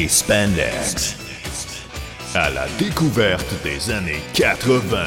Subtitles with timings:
[0.00, 1.16] Et Spandex.
[2.32, 5.04] À la découverte des années 80.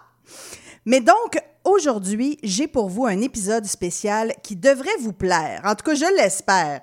[0.86, 1.38] Mais donc,
[1.68, 5.62] aujourd'hui, j'ai pour vous un épisode spécial qui devrait vous plaire.
[5.66, 6.82] En tout cas, je l'espère.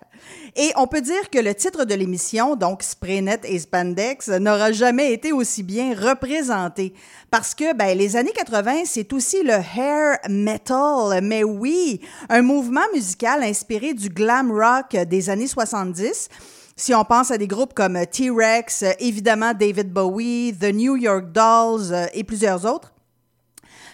[0.56, 5.12] Et on peut dire que le titre de l'émission, donc Spraynet et Spandex, n'aura jamais
[5.12, 6.94] été aussi bien représenté.
[7.30, 11.20] Parce que ben, les années 80, c'est aussi le hair metal.
[11.22, 16.28] Mais oui, un mouvement musical inspiré du glam rock des années 70
[16.76, 21.92] si on pense à des groupes comme T-Rex, évidemment David Bowie, The New York Dolls
[21.92, 22.93] euh, et plusieurs autres.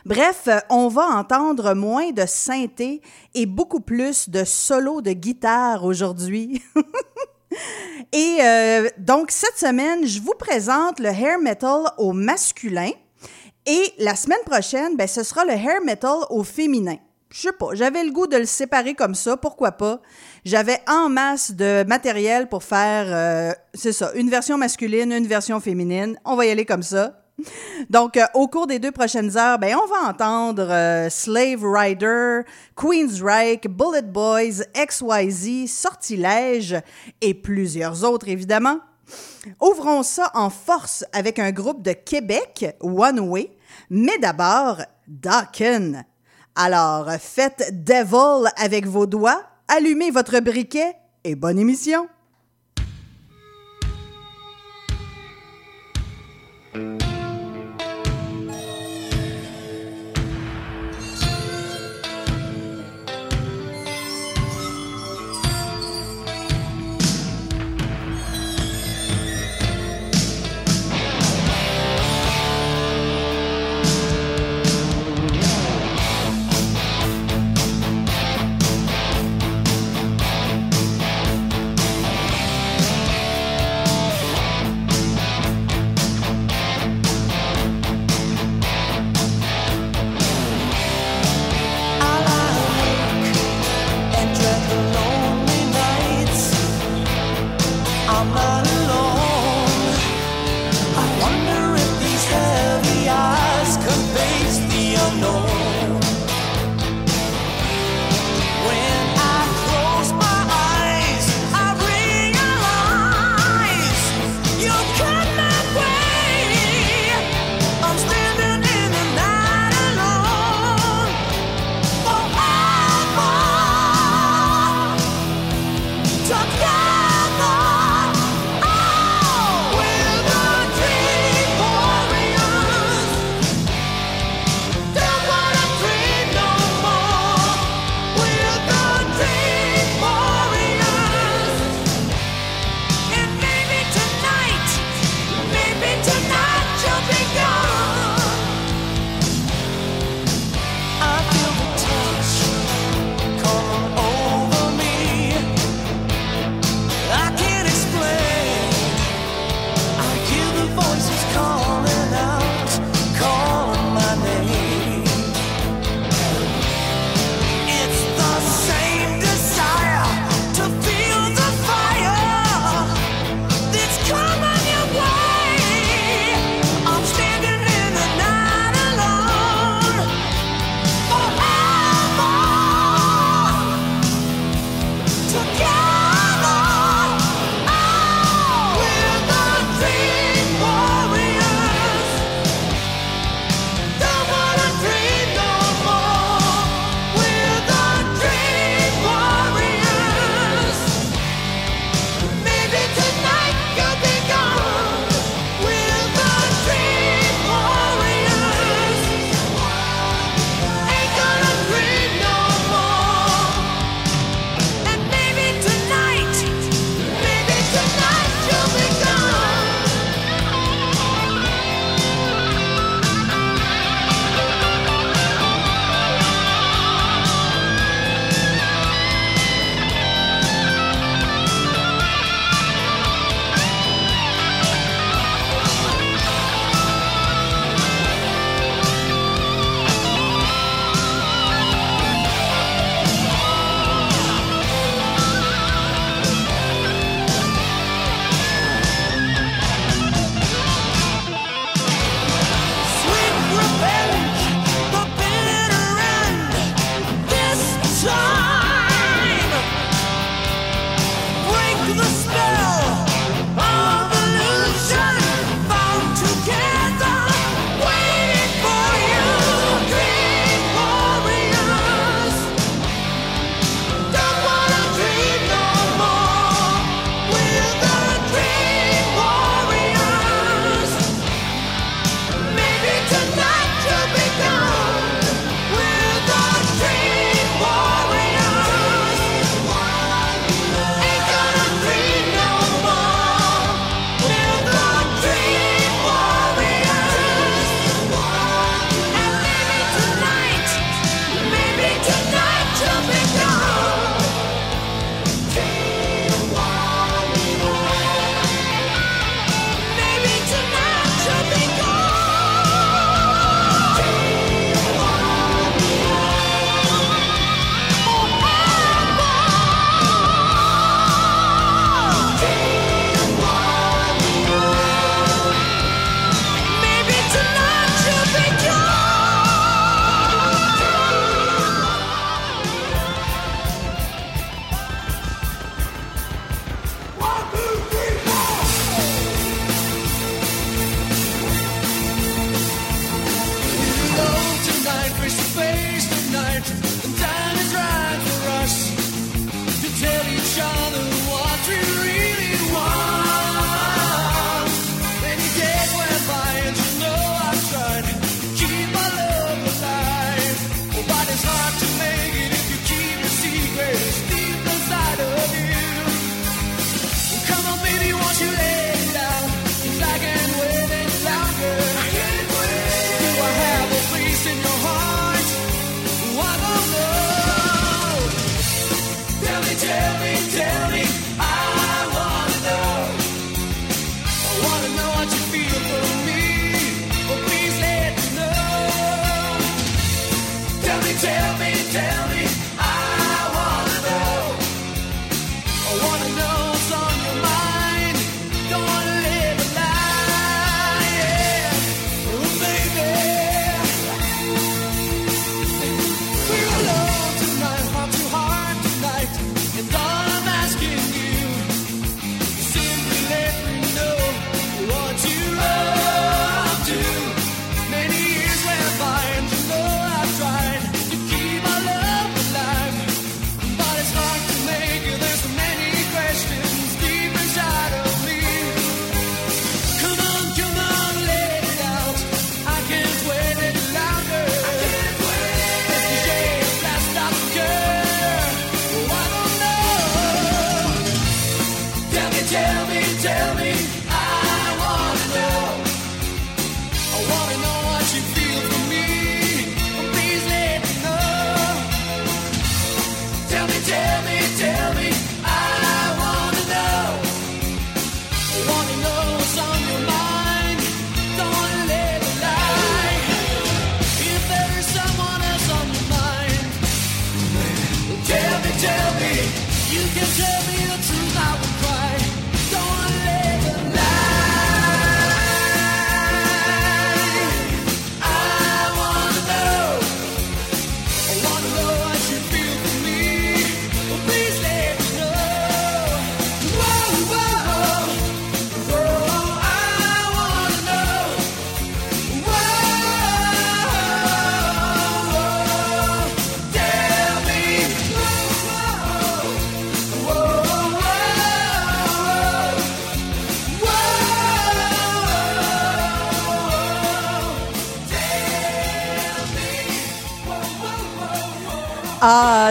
[0.04, 3.02] Bref, on va entendre moins de synthé
[3.34, 6.62] et beaucoup plus de solos de guitare aujourd'hui.
[8.12, 12.90] et euh, donc, cette semaine, je vous présente le hair metal au masculin.
[13.66, 16.96] Et la semaine prochaine, ben, ce sera le hair metal au féminin.
[17.30, 20.00] Je sais pas, j'avais le goût de le séparer comme ça, pourquoi pas.
[20.44, 25.60] J'avais en masse de matériel pour faire, euh, c'est ça, une version masculine, une version
[25.60, 26.18] féminine.
[26.24, 27.19] On va y aller comme ça.
[27.88, 32.42] Donc, euh, au cours des deux prochaines heures, ben, on va entendre euh, Slave Rider,
[32.76, 36.76] Queensryche, Bullet Boys, XYZ, Sortilège
[37.20, 38.80] et plusieurs autres, évidemment.
[39.60, 43.50] Ouvrons ça en force avec un groupe de Québec, One Way,
[43.88, 46.04] mais d'abord, Dawkins.
[46.54, 52.08] Alors, faites Devil avec vos doigts, allumez votre briquet et bonne émission!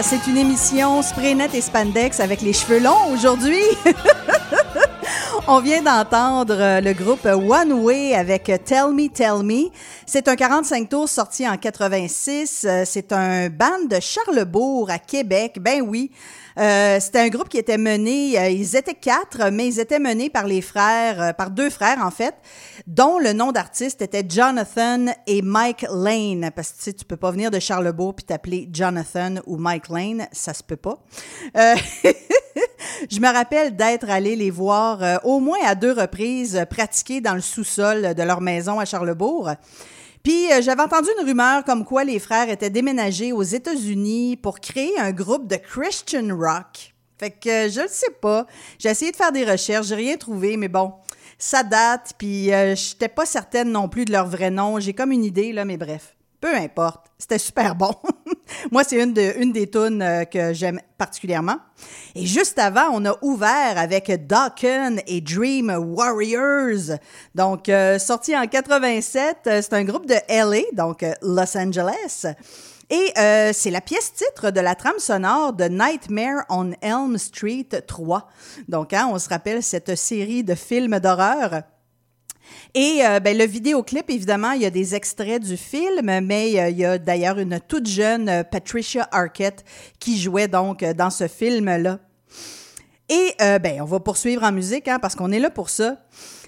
[0.02, 3.60] C'est une émission Spraynet et Spandex avec les cheveux longs aujourd'hui.
[5.46, 9.68] On vient d'entendre euh, le groupe One Way avec Tell Me, Tell Me.
[10.06, 12.64] C'est un 45 tours sorti en 86.
[12.66, 15.58] Euh, c'est un band de Charlebourg à Québec.
[15.60, 16.10] Ben oui.
[16.58, 20.30] Euh, c'était un groupe qui était mené, euh, ils étaient quatre, mais ils étaient menés
[20.30, 22.34] par les frères, euh, par deux frères en fait,
[22.86, 26.50] dont le nom d'artiste était Jonathan et Mike Lane.
[26.54, 29.88] Parce que tu sais, tu peux pas venir de Charlebourg puis t'appeler Jonathan ou Mike
[29.88, 30.98] Lane, ça se peut pas.
[31.54, 37.40] je me rappelle d'être allé les voir au moins à deux reprises pratiquer dans le
[37.40, 39.50] sous-sol de leur maison à Charlebourg.
[40.22, 44.60] Puis euh, j'avais entendu une rumeur comme quoi les frères étaient déménagés aux États-Unis pour
[44.60, 46.94] créer un groupe de Christian rock.
[47.18, 48.46] Fait que euh, je ne sais pas.
[48.78, 50.92] J'ai essayé de faire des recherches, j'ai rien trouvé, mais bon,
[51.38, 52.14] ça date.
[52.18, 54.78] Puis euh, je pas certaine non plus de leur vrai nom.
[54.78, 56.14] J'ai comme une idée là, mais bref.
[56.40, 57.92] Peu importe, c'était super bon.
[58.70, 61.58] Moi, c'est une, de, une des tunes euh, que j'aime particulièrement.
[62.14, 66.98] Et juste avant, on a ouvert avec Dawkins et Dream Warriors.
[67.34, 72.26] Donc, euh, sorti en 87, euh, c'est un groupe de LA, donc Los Angeles.
[72.92, 73.12] Et
[73.52, 78.26] c'est la pièce titre de la trame sonore de Nightmare on Elm Street 3.
[78.66, 81.62] Donc, hein, on se rappelle cette série de films d'horreur
[82.74, 86.68] et euh, ben, le vidéoclip, évidemment, il y a des extraits du film, mais euh,
[86.70, 89.64] il y a d'ailleurs une toute jeune euh, Patricia Arquette
[89.98, 91.98] qui jouait donc dans ce film-là.
[93.08, 95.96] Et ben, on va poursuivre en musique, hein, parce qu'on est là pour ça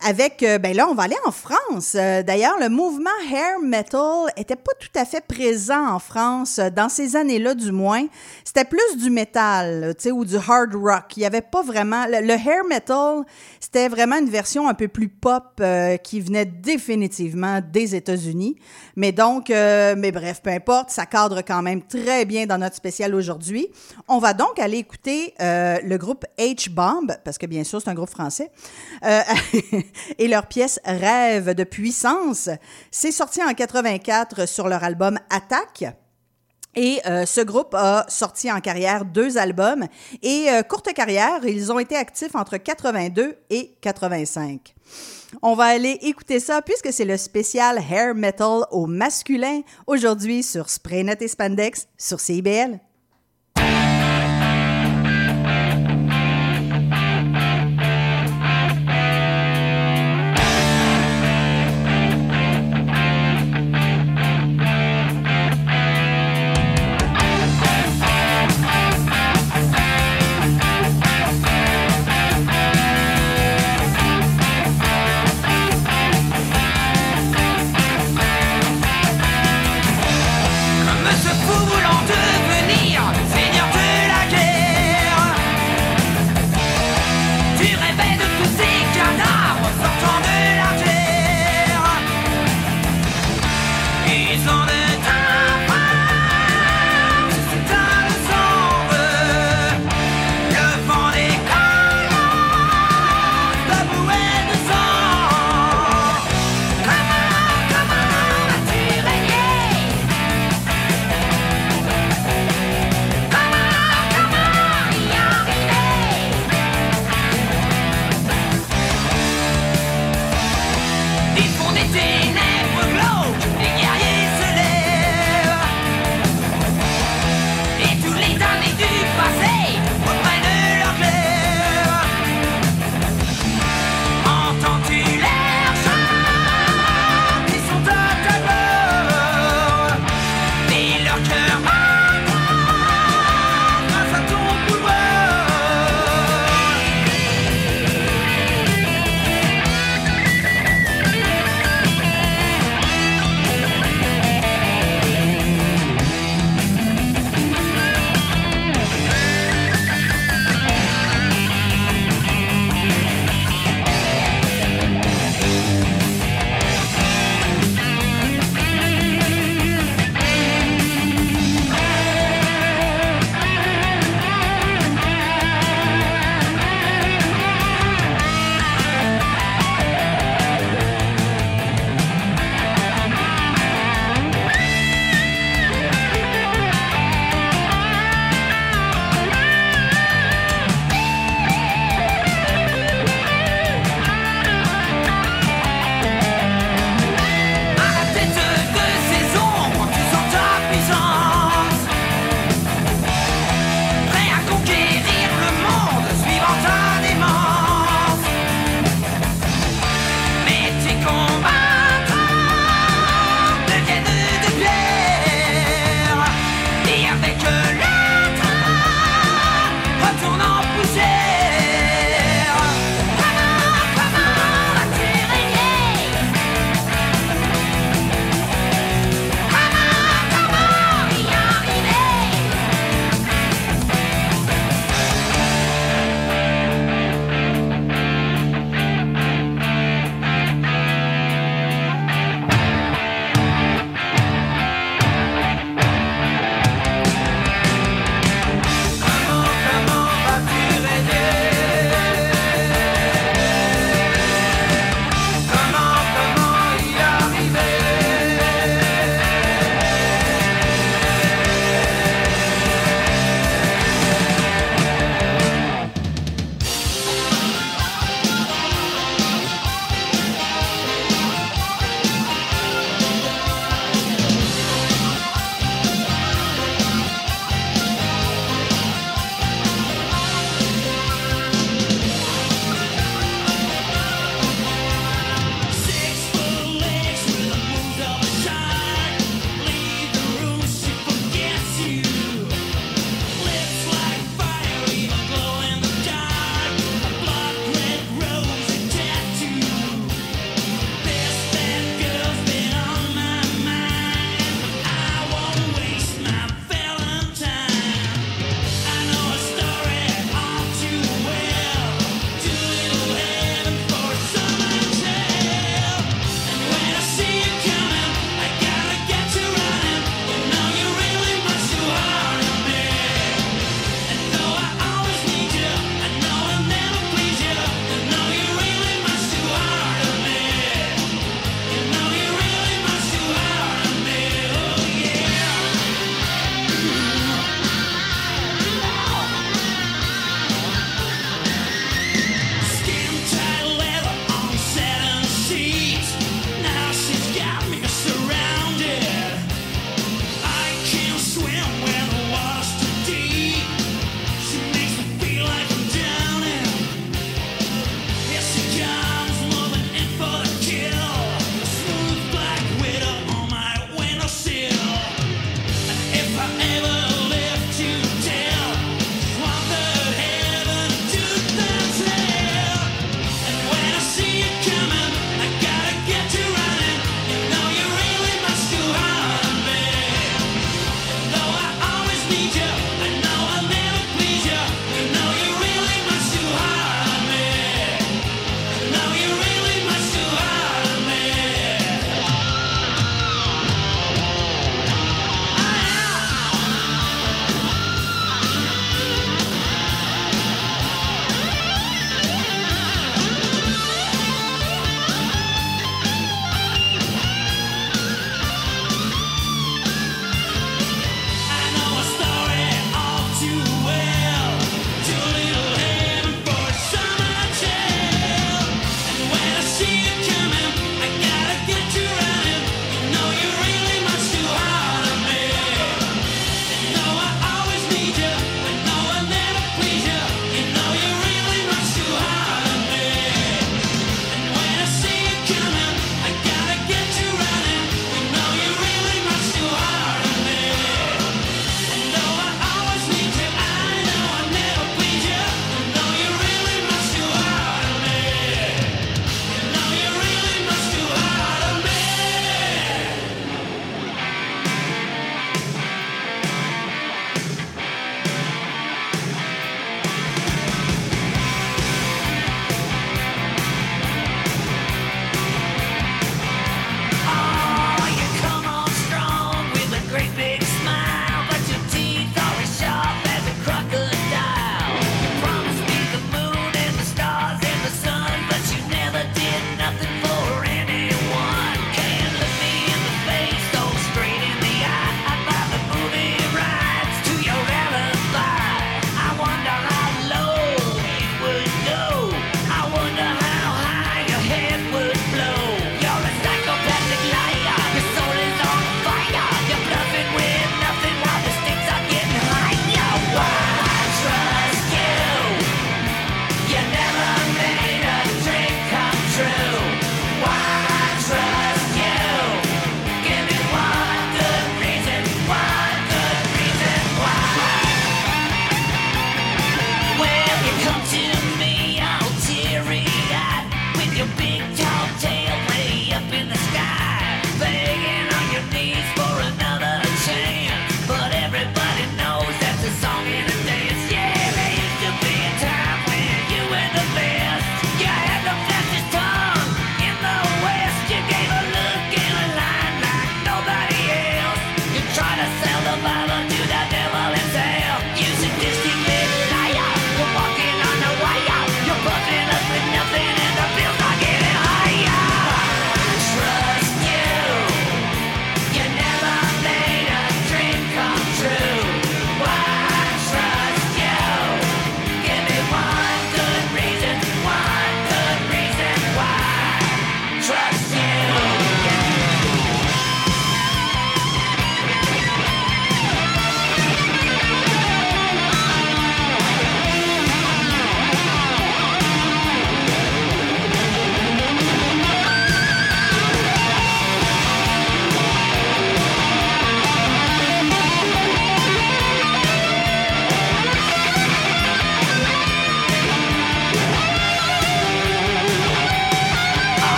[0.00, 1.94] avec, euh, ben là, on va aller en France.
[1.94, 6.70] Euh, d'ailleurs, le mouvement hair metal était pas tout à fait présent en France euh,
[6.70, 8.06] dans ces années-là, du moins.
[8.44, 11.16] C'était plus du métal, tu sais, ou du hard rock.
[11.16, 13.24] Il y avait pas vraiment le, hair metal.
[13.60, 15.62] C'était vraiment une version un peu plus pop
[16.02, 18.56] qui venait définitivement des États-Unis.
[18.96, 23.14] Mais donc, mais bref, peu importe, ça cadre quand même très bien dans notre spécial
[23.14, 23.68] aujourd'hui.
[24.08, 28.10] On va donc aller écouter le groupe H-Bomb, parce que bien sûr, c'est un groupe
[28.10, 28.50] français.
[30.18, 32.48] et leur pièce Rêve de puissance.
[32.90, 35.84] C'est sorti en 84 sur leur album Attaque.
[36.76, 39.86] Et euh, ce groupe a sorti en carrière deux albums
[40.22, 44.74] et euh, courte carrière, ils ont été actifs entre 82 et 85.
[45.42, 50.68] On va aller écouter ça puisque c'est le spécial hair metal au masculin aujourd'hui sur
[50.68, 52.80] Spraynet et Spandex sur CIBL.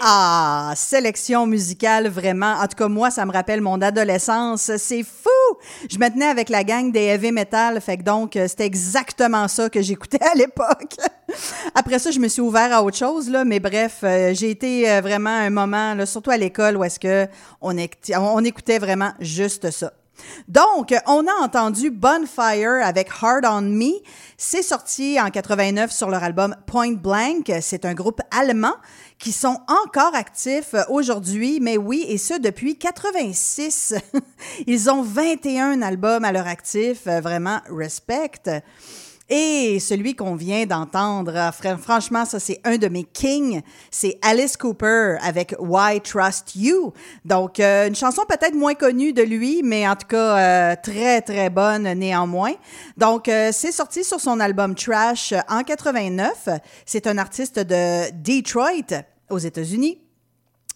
[0.00, 2.54] Ah, sélection musicale, vraiment.
[2.54, 4.70] En tout cas, moi, ça me rappelle mon adolescence.
[4.76, 5.30] C'est fou!
[5.90, 9.48] Je me tenais avec la gang des heavy metal, fait que donc, euh, c'était exactement
[9.48, 10.96] ça que j'écoutais à l'époque.
[11.74, 14.90] Après ça, je me suis ouvert à autre chose, là, mais bref, euh, j'ai été
[14.90, 17.26] euh, vraiment un moment, là, surtout à l'école, où est-ce que
[17.60, 19.92] on écoutait vraiment juste ça.
[20.48, 23.92] Donc, on a entendu Bonfire avec Hard on Me.
[24.36, 27.52] C'est sorti en 89 sur leur album Point Blank.
[27.60, 28.74] C'est un groupe allemand
[29.18, 33.94] qui sont encore actifs aujourd'hui, mais oui, et ce depuis 86.
[34.66, 38.62] Ils ont 21 albums à leur actif, vraiment respect.
[39.28, 43.60] Et celui qu'on vient d'entendre, franchement, ça c'est un de mes kings,
[43.90, 46.92] c'est Alice Cooper avec Why Trust You.
[47.24, 51.22] Donc, euh, une chanson peut-être moins connue de lui, mais en tout cas euh, très
[51.22, 52.54] très bonne néanmoins.
[52.96, 56.48] Donc, euh, c'est sorti sur son album Trash en 89.
[56.84, 60.05] C'est un artiste de Detroit aux États-Unis.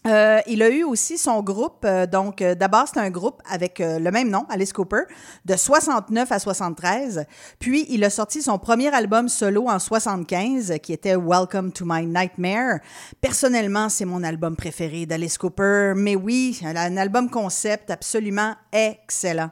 [0.07, 3.79] Euh, il a eu aussi son groupe, euh, donc euh, d'abord c'est un groupe avec
[3.79, 5.03] le même nom, Alice Cooper,
[5.45, 7.25] de 69 à 73.
[7.59, 12.05] Puis il a sorti son premier album solo en 75, qui était Welcome to My
[12.05, 12.79] Nightmare.
[13.21, 19.51] Personnellement, c'est mon album préféré d'Alice Cooper, mais oui, un album concept absolument excellent.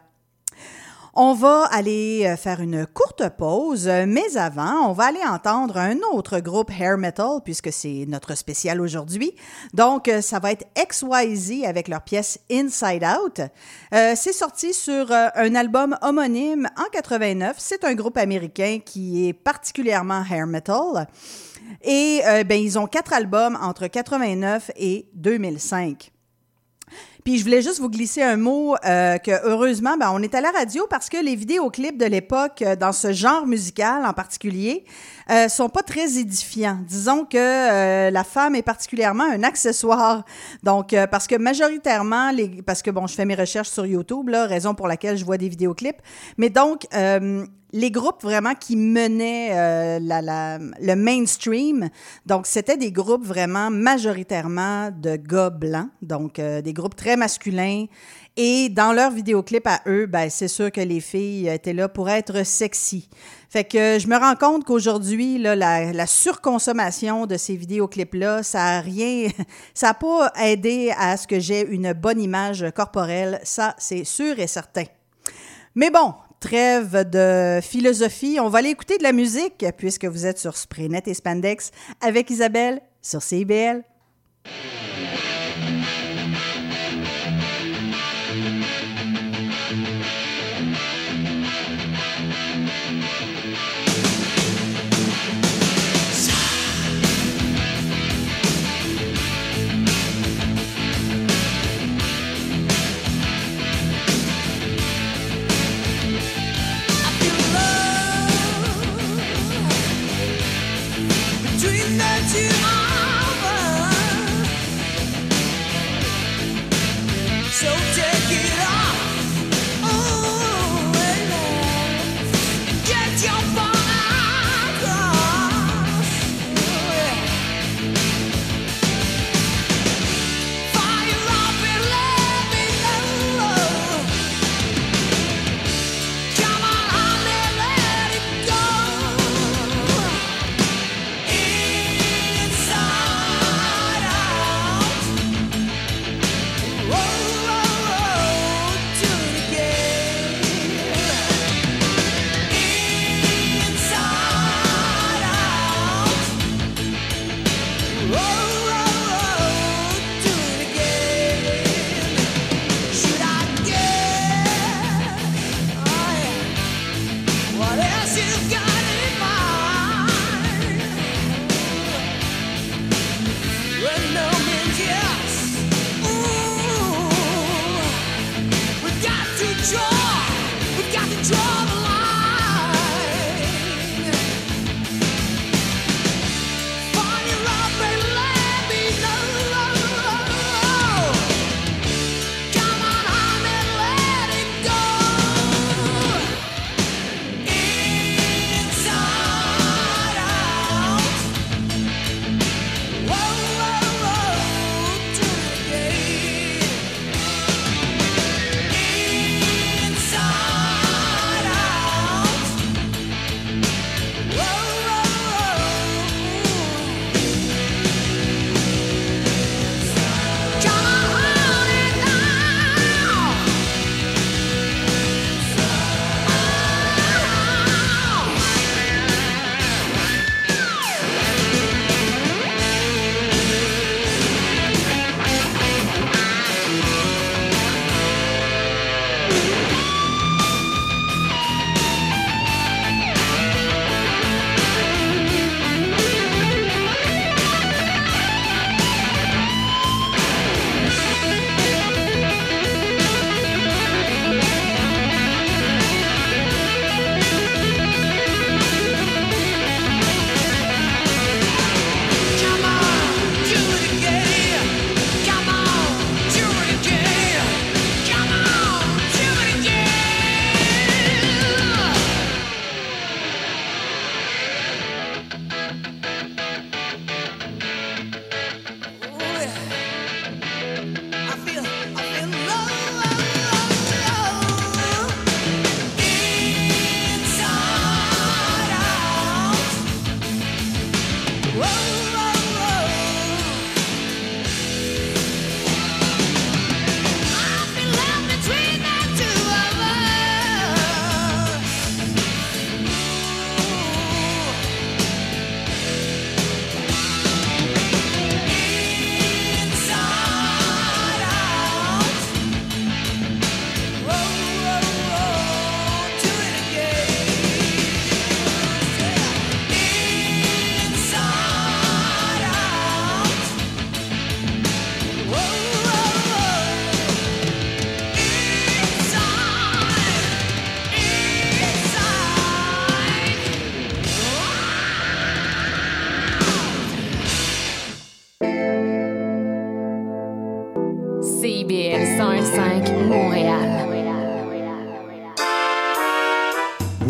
[1.22, 5.98] On va aller euh, faire une courte pause, mais avant, on va aller entendre un
[6.14, 9.36] autre groupe hair metal, puisque c'est notre spécial aujourd'hui.
[9.74, 13.42] Donc, euh, ça va être XYZ avec leur pièce Inside Out.
[13.94, 17.58] Euh, c'est sorti sur un album homonyme en 89.
[17.60, 21.06] C'est un groupe américain qui est particulièrement hair metal.
[21.84, 26.14] Et ben, ils ont quatre albums entre 89 et 2005.
[27.24, 30.42] Puis je voulais juste vous glisser un mot euh, que heureusement, ben, on est à
[30.42, 34.86] la radio parce que les vidéoclips de l'époque, euh, dans ce genre musical en particulier,
[35.30, 36.80] euh, sont pas très édifiants.
[36.88, 40.24] Disons que euh, la femme est particulièrement un accessoire.
[40.64, 44.46] Donc, parce que majoritairement, les, parce que bon, je fais mes recherches sur YouTube, là,
[44.46, 46.02] raison pour laquelle je vois des vidéoclips.
[46.38, 46.88] Mais donc,
[47.72, 51.90] les groupes vraiment qui menaient euh, la, le mainstream,
[52.26, 57.86] donc c'était des groupes vraiment majoritairement de gars blancs, donc euh, des groupes très masculins.
[58.38, 62.10] Et dans leurs vidéoclips à eux, ben, c'est sûr que les filles étaient là pour
[62.10, 63.10] être sexy.
[63.50, 68.82] Fait que je me rends compte qu'aujourd'hui, la, la, surconsommation de ces vidéoclips-là, ça a
[68.82, 69.28] rien,
[69.74, 73.42] ça n'a pas aidé à ce que j'ai une bonne image corporelle.
[73.44, 74.86] Ça, c'est sûr et certain.
[75.76, 78.40] Mais bon, trêve de philosophie.
[78.40, 81.72] On va aller écouter de la musique puisque vous êtes sur Spraynet et Spandex
[82.02, 83.84] avec Isabelle sur CIBL.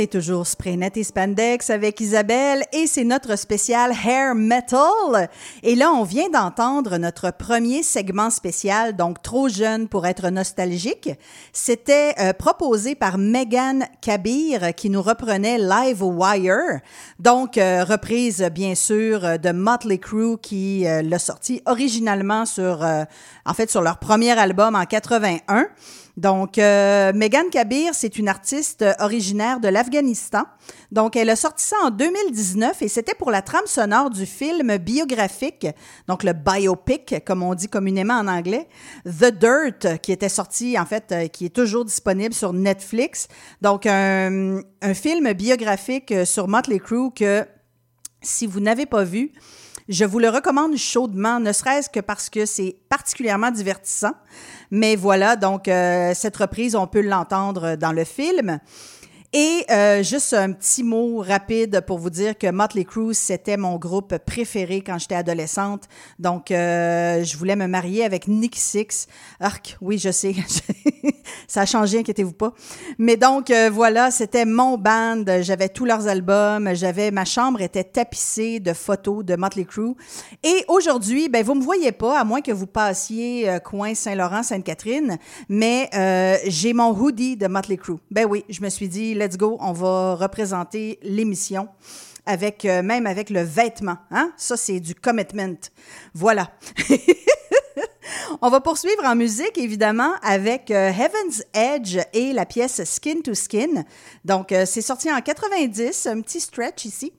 [0.00, 5.28] C'est toujours Spraynet et Spandex avec Isabelle et c'est notre spécial Hair Metal.
[5.62, 11.10] Et là, on vient d'entendre notre premier segment spécial, donc trop jeune pour être nostalgique.
[11.52, 16.80] C'était euh, proposé par Megan Kabir qui nous reprenait Live Wire.
[17.18, 22.82] Donc, euh, reprise bien sûr de Motley Crue qui euh, l'a sorti originalement sur,
[23.44, 25.66] en fait, sur leur premier album en 81.
[26.20, 30.42] Donc, euh, Megan Kabir, c'est une artiste originaire de l'Afghanistan.
[30.92, 34.76] Donc, elle a sorti ça en 2019 et c'était pour la trame sonore du film
[34.76, 35.66] biographique,
[36.08, 38.68] donc le biopic, comme on dit communément en anglais,
[39.06, 43.26] The Dirt, qui était sorti, en fait, euh, qui est toujours disponible sur Netflix.
[43.62, 47.46] Donc, un, un film biographique sur Motley Crue que,
[48.20, 49.32] si vous n'avez pas vu,
[49.90, 54.12] je vous le recommande chaudement, ne serait-ce que parce que c'est particulièrement divertissant.
[54.70, 58.60] Mais voilà, donc euh, cette reprise, on peut l'entendre dans le film.
[59.32, 63.76] Et euh, juste un petit mot rapide pour vous dire que Motley Crue, c'était mon
[63.76, 65.84] groupe préféré quand j'étais adolescente.
[66.18, 69.06] Donc, euh, je voulais me marier avec Nick Six.
[69.38, 70.34] Arc, oui, je sais.
[71.46, 72.52] Ça a changé, inquiétez-vous pas.
[72.98, 75.24] Mais donc, euh, voilà, c'était mon band.
[75.40, 76.74] J'avais tous leurs albums.
[76.74, 79.94] J'avais, ma chambre était tapissée de photos de Motley Crue.
[80.42, 84.42] Et aujourd'hui, ben, vous me voyez pas, à moins que vous passiez euh, coin Saint-Laurent,
[84.42, 85.18] Sainte-Catherine,
[85.48, 87.98] mais euh, j'ai mon hoodie de Motley Crue.
[88.10, 91.68] Ben oui, je me suis dit, let's go, on va représenter l'émission
[92.24, 93.98] avec euh, même avec le vêtement.
[94.10, 94.32] Hein?
[94.36, 95.60] Ça, c'est du commitment.
[96.14, 96.50] Voilà.
[98.42, 103.34] On va poursuivre en musique, évidemment, avec euh, Heaven's Edge et la pièce Skin to
[103.34, 103.84] Skin.
[104.24, 107.12] Donc, euh, c'est sorti en 90, un petit stretch ici.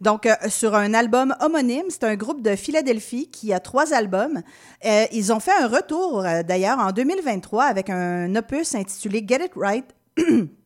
[0.00, 4.42] Donc, sur un album homonyme, c'est un groupe de Philadelphie qui a trois albums.
[4.84, 9.86] Ils ont fait un retour, d'ailleurs, en 2023 avec un opus intitulé Get It Right.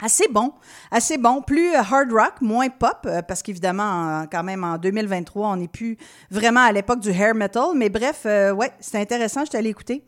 [0.00, 0.52] Assez bon,
[0.92, 3.82] assez bon, plus euh, hard rock, moins pop, euh, parce qu'évidemment,
[4.22, 5.96] en- quand même, en 2023, on n'est plus
[6.30, 10.04] vraiment à l'époque du hair metal, mais bref, euh, ouais, c'est intéressant, je allée écouter.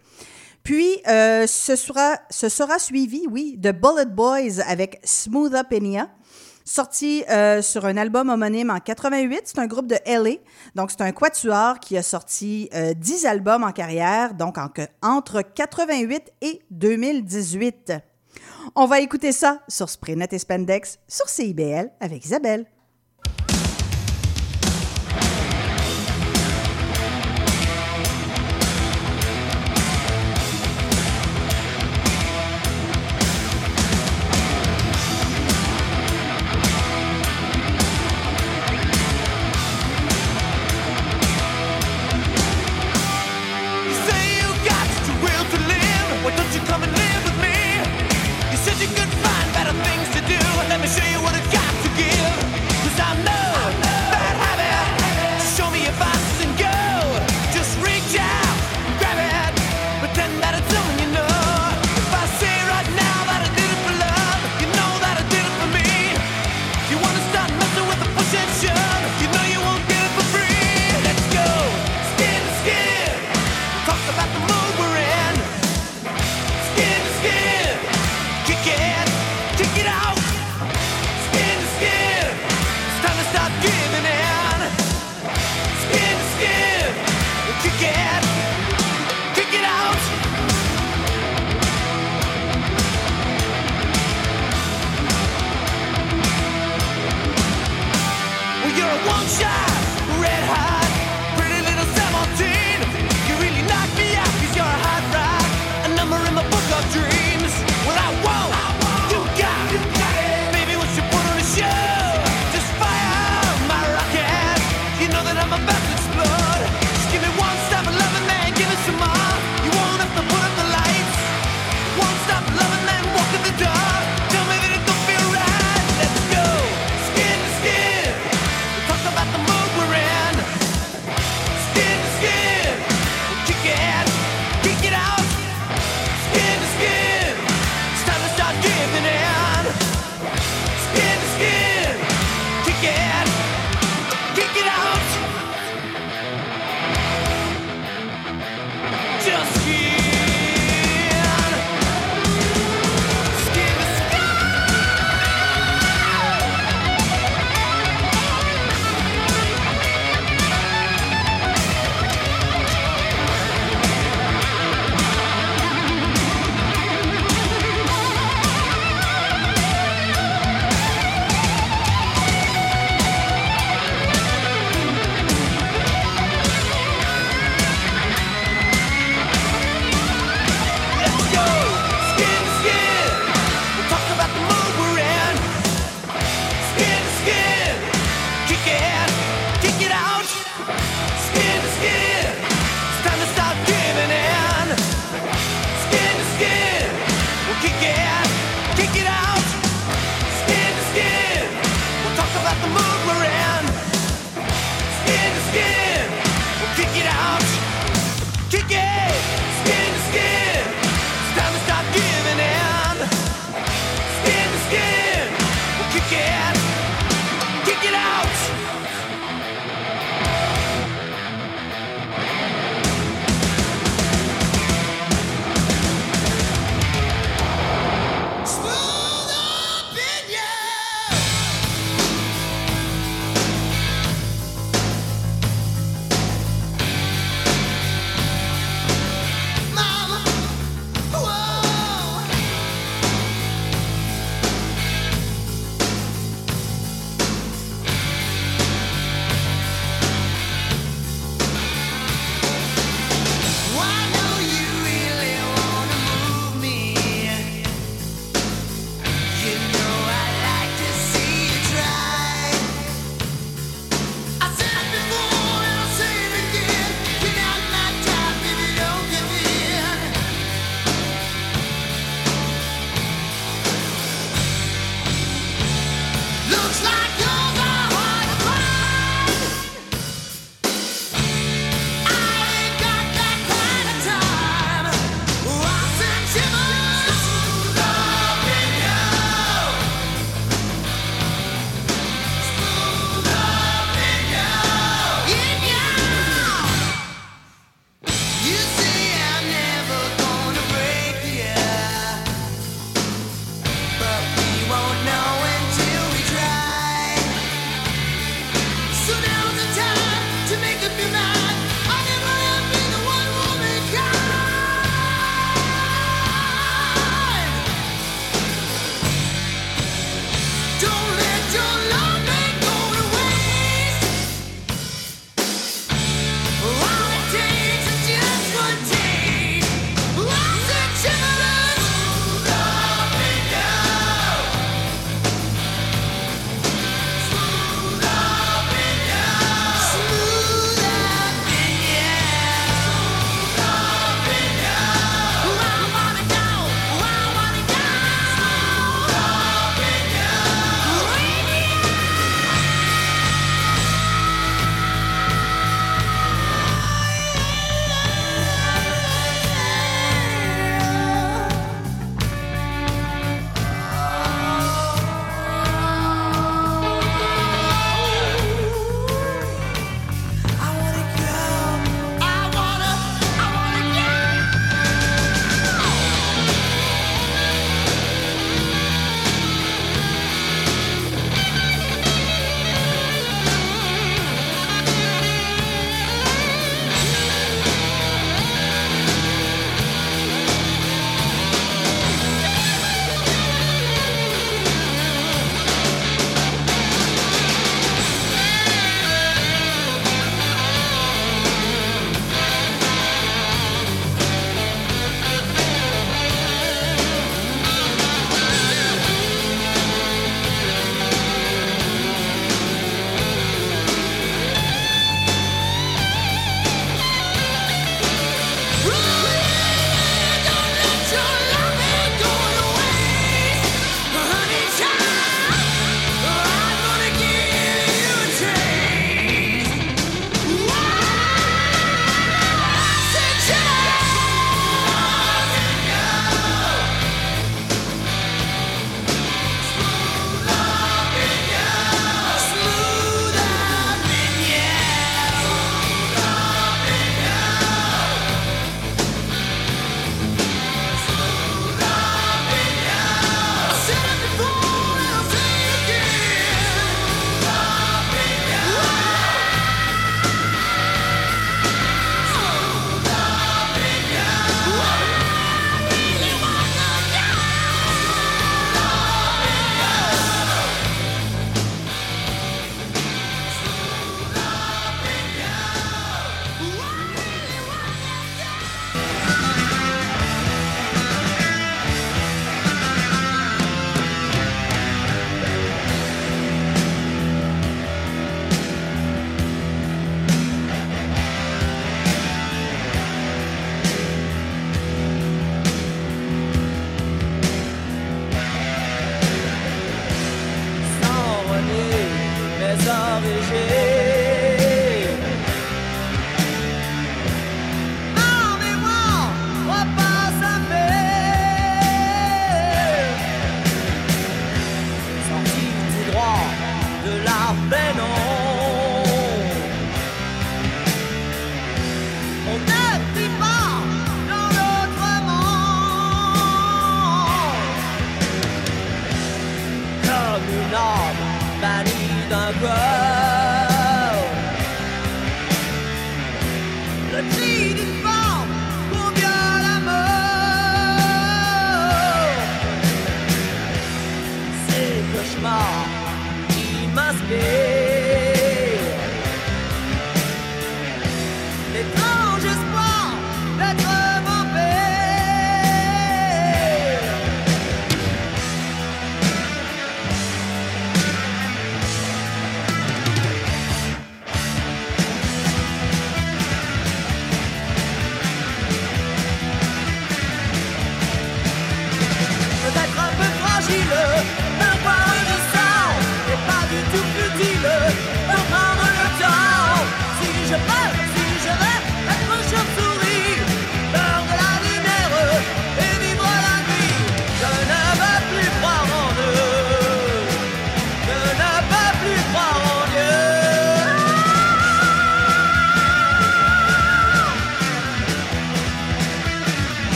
[0.62, 6.09] Puis, euh, ce, sera, ce sera suivi, oui, de Bullet Boys avec Smooth Up Enya,
[6.64, 9.41] sorti euh, sur un album homonyme en 88.
[9.47, 10.36] C'est un groupe de LA,
[10.76, 14.68] donc c'est un quatuor qui a sorti euh, 10 albums en carrière, donc en-
[15.03, 17.93] entre 88 et 2018.
[18.74, 22.66] On va écouter ça sur Spraynet et Spandex sur CIBL avec Isabelle.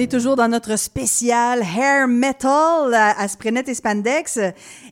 [0.00, 4.38] Est toujours dans notre spécial hair metal à, à Sprenet et Spandex.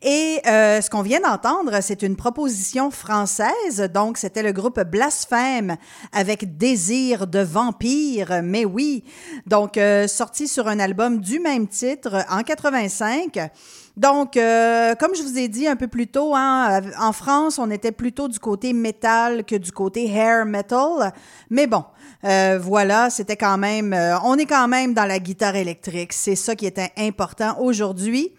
[0.02, 3.88] Et euh, ce qu'on vient d'entendre, c'est une proposition française.
[3.92, 5.76] Donc, c'était le groupe Blasphème
[6.12, 8.40] avec Désir de vampire.
[8.42, 9.02] Mais oui,
[9.46, 13.50] donc euh, sorti sur un album du même titre en 85.
[13.96, 17.68] Donc, euh, comme je vous ai dit un peu plus tôt, hein, en France, on
[17.70, 21.12] était plutôt du côté métal que du côté hair metal.
[21.50, 21.84] Mais bon,
[22.24, 26.12] euh, voilà, c'était quand même, euh, on est quand même dans la guitare électrique.
[26.12, 28.32] C'est ça qui était important aujourd'hui.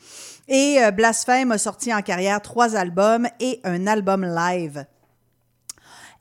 [0.48, 4.86] Et euh, Blasphème a sorti en carrière trois albums et un album live.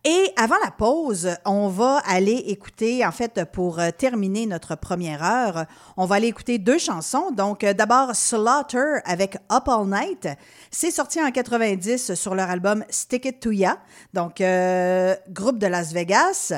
[0.05, 5.25] Et avant la pause, on va aller écouter, en fait, pour euh, terminer notre première
[5.25, 7.33] heure, on va aller écouter deux chansons.
[7.33, 10.29] Donc, d'abord, Slaughter avec Up All Night.
[10.71, 13.79] C'est sorti en 90 sur leur album Stick It To Ya.
[14.15, 14.37] Donc,
[15.31, 16.53] groupe de Las Vegas.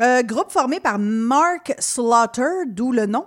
[0.00, 3.24] Euh, groupe formé par Mark Slaughter, d'où le nom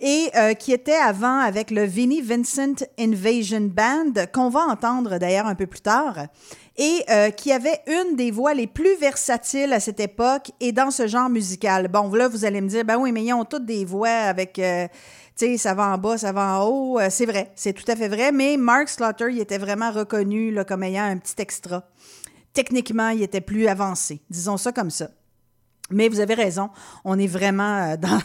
[0.00, 5.46] et euh, qui était avant avec le Vinnie Vincent Invasion Band, qu'on va entendre d'ailleurs
[5.46, 6.26] un peu plus tard,
[6.76, 10.90] et euh, qui avait une des voix les plus versatiles à cette époque et dans
[10.90, 11.88] ce genre musical.
[11.88, 14.58] Bon, là, vous allez me dire, ben oui, mais ils ont toutes des voix avec,
[14.58, 14.88] euh,
[15.36, 16.98] tu sais, ça va en bas, ça va en haut.
[16.98, 20.50] Euh, c'est vrai, c'est tout à fait vrai, mais Mark Slaughter, il était vraiment reconnu
[20.50, 21.84] là, comme ayant un petit extra.
[22.52, 25.08] Techniquement, il était plus avancé, disons ça comme ça.
[25.90, 26.70] Mais vous avez raison,
[27.04, 28.20] on est vraiment euh, dans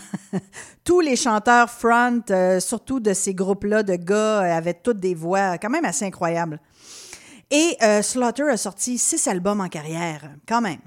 [0.84, 5.14] tous les chanteurs front, euh, surtout de ces groupes-là de gars, euh, avaient toutes des
[5.14, 6.60] voix quand même assez incroyables.
[7.52, 10.82] Et euh, Slaughter a sorti six albums en carrière, quand même.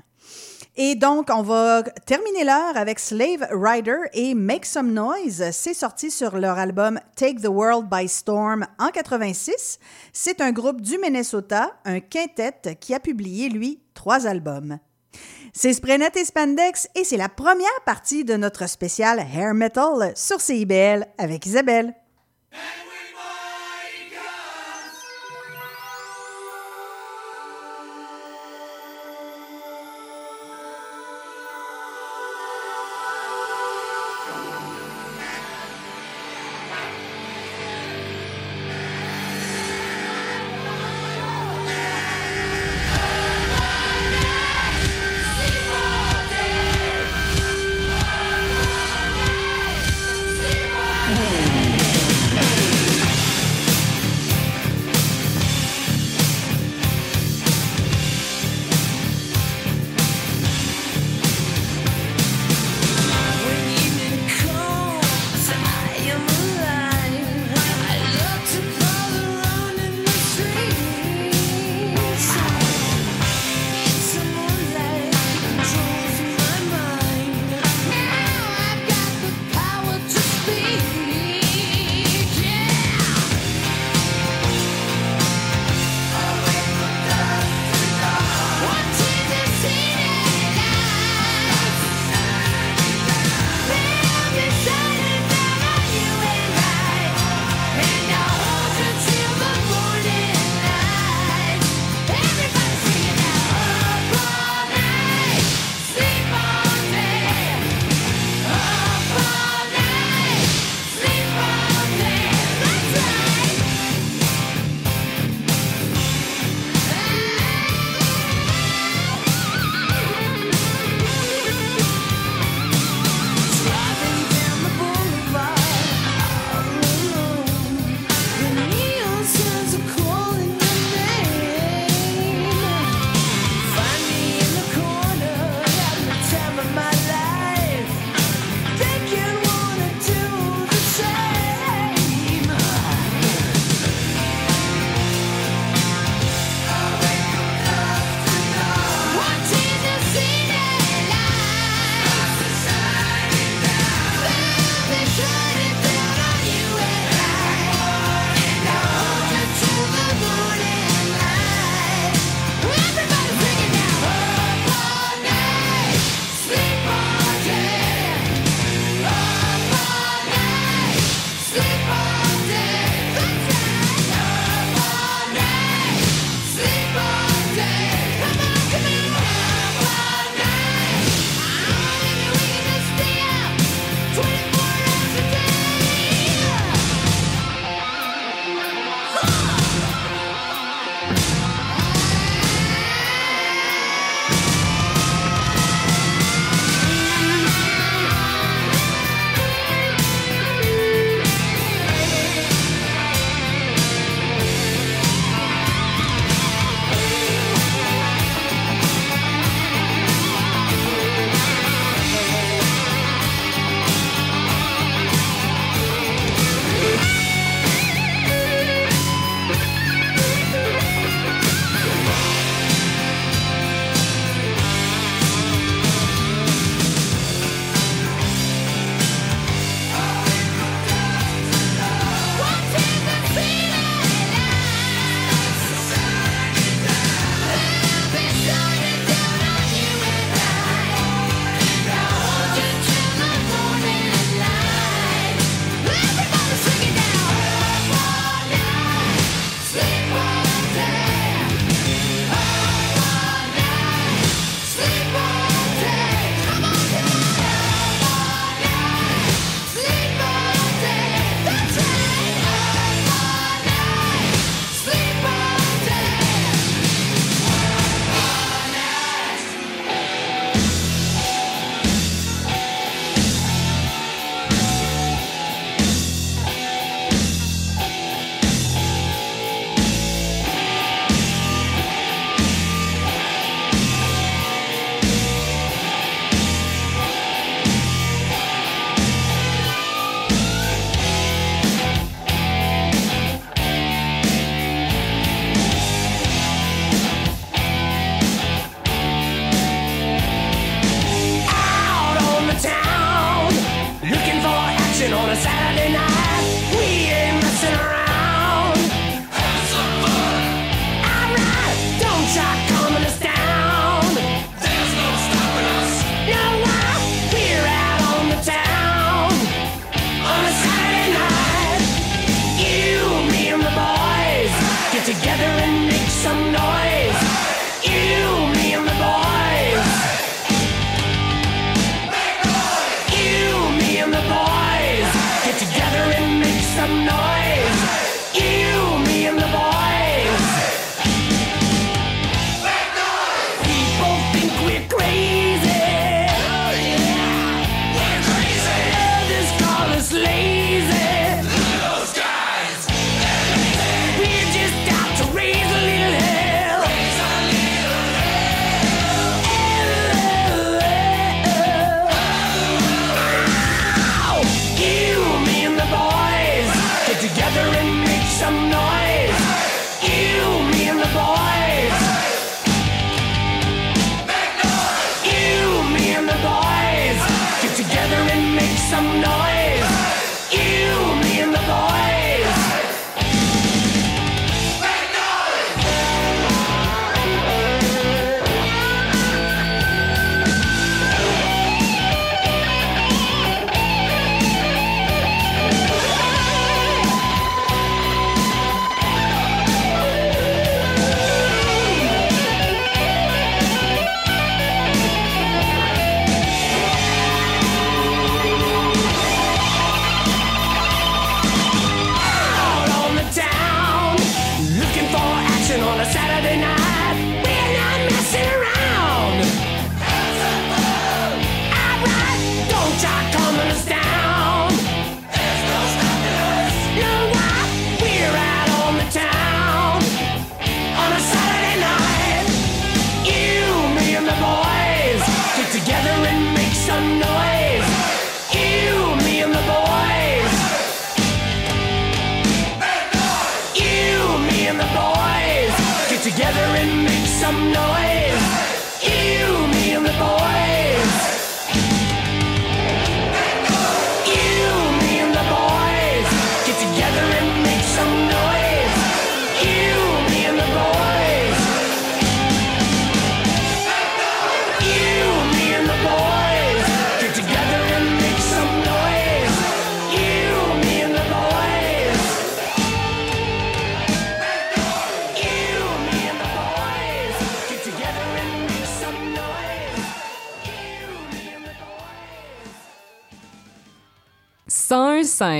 [0.75, 5.51] Et donc, on va terminer l'heure avec Slave Rider et Make Some Noise.
[5.53, 9.79] C'est sorti sur leur album Take the World by Storm en 86.
[10.15, 14.79] C'est un groupe du Minnesota, un quintet qui a publié, lui, trois albums.
[15.55, 20.41] C'est Sprenet et Spandex et c'est la première partie de notre spécial Hair Metal sur
[20.41, 21.95] CIBL avec Isabelle.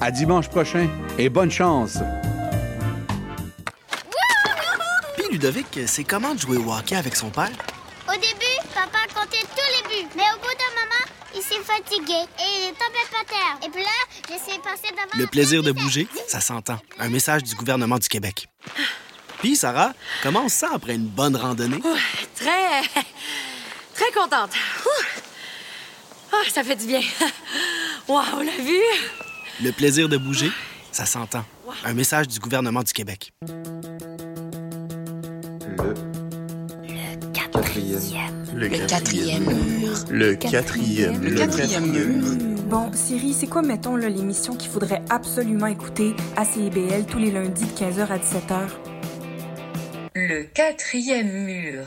[0.00, 0.88] À dimanche prochain
[1.18, 1.98] et bonne chance!
[5.16, 7.50] Puis Ludovic, c'est comment de jouer au hockey avec son père?
[8.06, 10.08] Au début, papa comptait tous les buts.
[10.14, 13.58] Mais au bout d'un moment, il s'est fatigué et il est tombé par terre.
[13.66, 13.88] Et puis là,
[14.28, 15.18] j'essaie de passer devant...
[15.18, 16.78] Le plaisir de bouger, ça s'entend.
[16.98, 18.48] Un message du gouvernement du Québec.
[19.38, 19.92] Puis, Sarah,
[20.22, 21.80] comment on se sent après une bonne randonnée?
[22.34, 22.82] Très.
[23.94, 24.50] très contente.
[24.84, 25.04] Ouh.
[26.32, 27.00] Ah, ça fait du bien.
[28.08, 29.25] Waouh, la vue!
[29.62, 30.50] Le plaisir de bouger,
[30.92, 31.42] ça s'entend.
[31.84, 33.32] Un message du gouvernement du Québec.
[38.54, 39.94] Le quatrième mur.
[40.10, 42.64] Le quatrième Le quatrième mur.
[42.68, 47.30] Bon, Siri, c'est quoi, mettons, là, l'émission qu'il faudrait absolument écouter à CIBL tous les
[47.30, 48.68] lundis de 15h à 17h?
[50.14, 51.86] Le quatrième mur.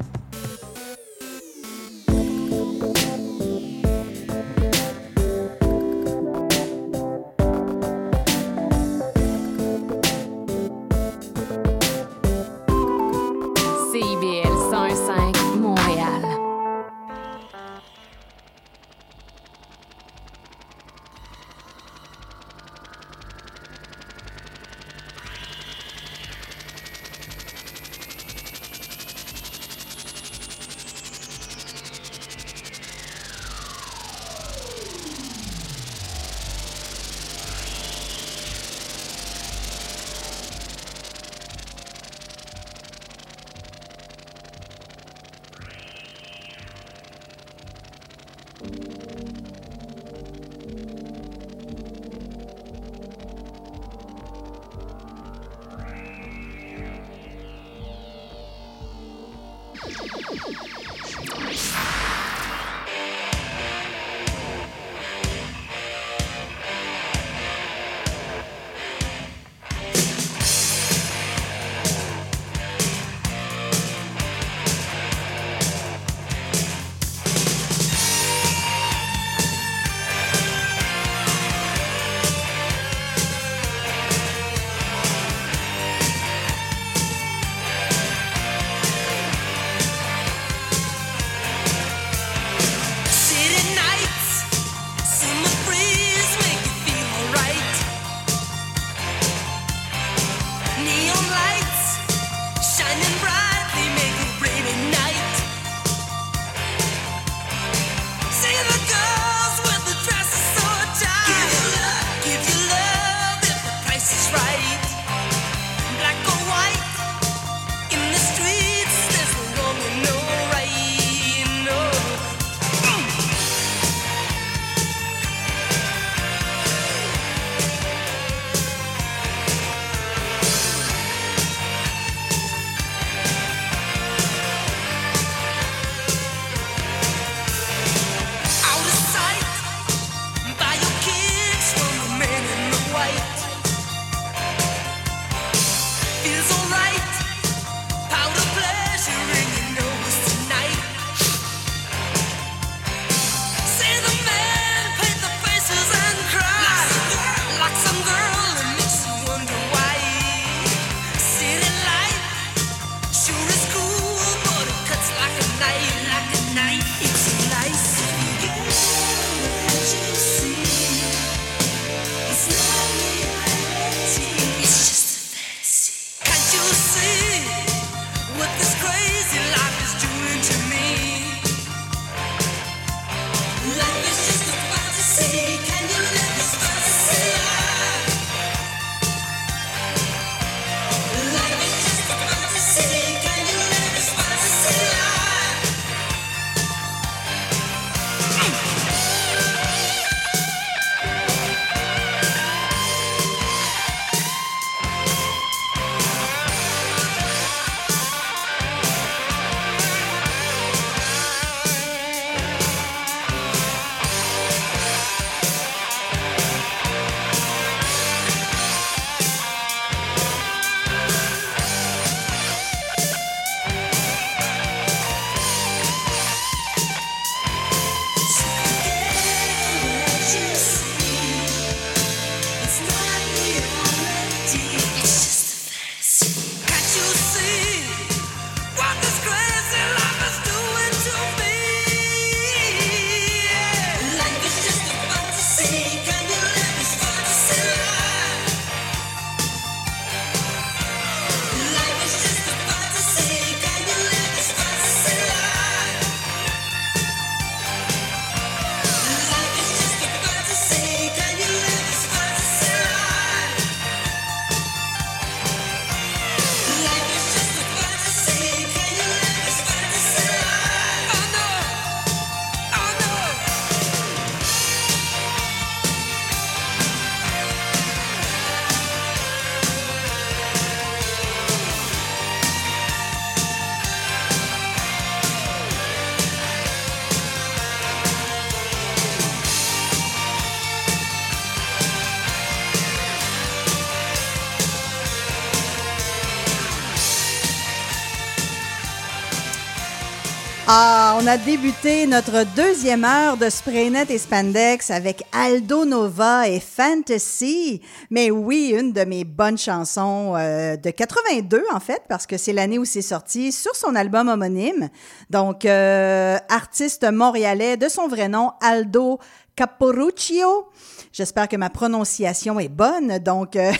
[301.21, 307.81] On a débuté notre deuxième heure de Spraynet et Spandex avec Aldo Nova et Fantasy.
[308.09, 312.53] Mais oui, une de mes bonnes chansons euh, de 82 en fait, parce que c'est
[312.53, 314.89] l'année où c'est sorti sur son album homonyme.
[315.29, 319.19] Donc, euh, artiste montréalais de son vrai nom, Aldo
[319.61, 320.69] Caporuccio.
[321.13, 323.19] J'espère que ma prononciation est bonne.
[323.19, 323.71] Donc, euh,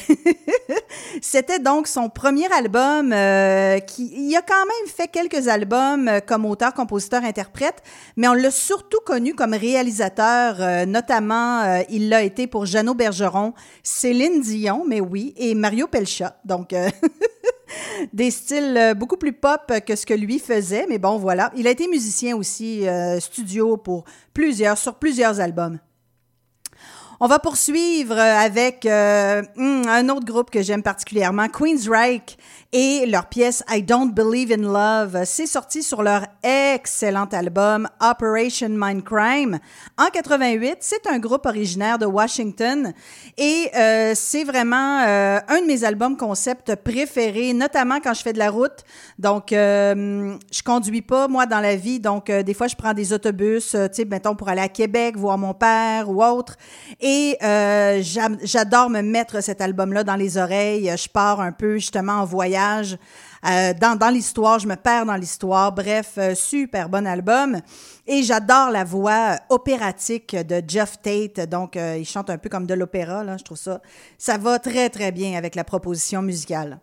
[1.23, 6.19] c'était donc son premier album euh, qui il a quand même fait quelques albums euh,
[6.19, 7.81] comme auteur, compositeur, interprète,
[8.15, 10.85] mais on l'a surtout connu comme réalisateur.
[10.85, 16.35] notamment, il l'a été pour Jeannot Bergeron, Céline Dion, mais oui, et Mario Pelcha.
[16.45, 16.75] Donc,
[18.13, 21.51] des styles euh, beaucoup plus pop que ce que lui faisait, mais bon, voilà.
[21.55, 25.79] Il a été musicien aussi euh, studio pour plusieurs, sur plusieurs albums.
[27.23, 32.35] On va poursuivre avec euh, hmm, un autre groupe que j'aime particulièrement, Queensryche,
[32.73, 35.23] et leur pièce I Don't Believe in Love.
[35.25, 39.59] C'est sorti sur leur excellent album Operation Mindcrime
[39.97, 40.77] en 88.
[40.79, 42.93] C'est un groupe originaire de Washington
[43.37, 48.31] et euh, c'est vraiment euh, un de mes albums concept préférés, notamment quand je fais
[48.33, 48.85] de la route.
[49.19, 51.99] Donc, euh, je conduis pas, moi, dans la vie.
[51.99, 54.69] Donc, euh, des fois, je prends des autobus, euh, tu sais, mettons, pour aller à
[54.69, 56.55] Québec, voir mon père ou autre.
[57.01, 60.89] Et euh, j'a- j'adore me mettre cet album-là dans les oreilles.
[60.97, 62.60] Je pars un peu, justement, en voyage.
[63.45, 65.71] Euh, dans l'histoire, je me perds dans l'histoire.
[65.71, 67.59] Bref, euh, super bon album.
[68.05, 71.49] Et j'adore la voix euh, opératique de Jeff Tate.
[71.49, 73.37] Donc, il chante un peu comme de l'opéra, là.
[73.37, 73.81] Je trouve ça.
[74.17, 76.79] Ça va très, très bien avec la proposition musicale.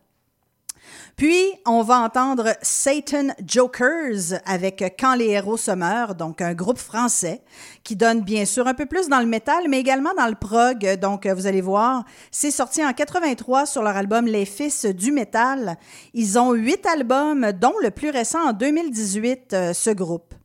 [1.19, 6.79] Puis, on va entendre Satan Jokers avec Quand les héros se meurent, donc un groupe
[6.79, 7.43] français
[7.83, 10.97] qui donne bien sûr un peu plus dans le métal, mais également dans le prog.
[11.01, 15.77] Donc, vous allez voir, c'est sorti en 83 sur leur album Les Fils du métal.
[16.15, 20.37] Ils ont huit albums, dont le plus récent en 2018, euh, ce groupe.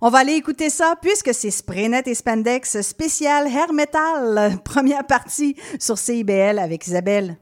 [0.00, 5.54] On va aller écouter ça puisque c'est Spraynet et Spandex spécial hair metal, première partie
[5.78, 7.38] sur CIBL avec Isabelle.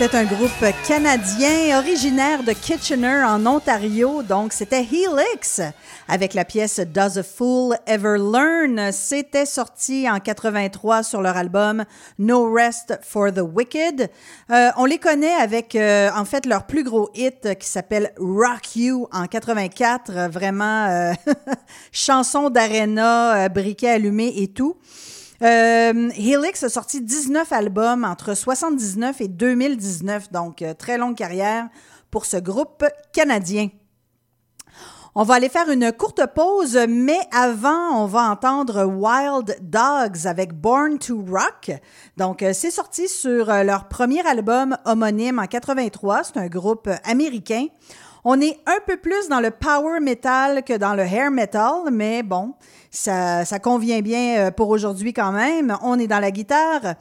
[0.00, 5.60] C'était un groupe canadien originaire de Kitchener en Ontario, donc c'était Helix
[6.08, 8.92] avec la pièce Does a Fool Ever Learn?
[8.92, 11.84] C'était sorti en 83 sur leur album
[12.18, 14.08] No Rest for the Wicked.
[14.50, 18.76] Euh, on les connaît avec euh, en fait leur plus gros hit qui s'appelle Rock
[18.76, 21.12] You en 84, vraiment euh,
[21.92, 24.78] chanson d'arena, briquet allumé et tout.
[25.42, 31.68] Euh, Helix a sorti 19 albums entre 79 et 2019, donc euh, très longue carrière
[32.10, 33.68] pour ce groupe canadien.
[35.16, 40.52] On va aller faire une courte pause, mais avant, on va entendre Wild Dogs avec
[40.52, 41.72] Born to Rock.
[42.16, 46.22] Donc, euh, c'est sorti sur euh, leur premier album homonyme en 83.
[46.22, 47.66] C'est un groupe américain.
[48.24, 52.22] On est un peu plus dans le power metal que dans le hair metal, mais
[52.22, 52.54] bon,
[52.90, 55.76] ça, convient bien euh, pour aujourd'hui quand même.
[55.82, 56.94] On est dans la guitare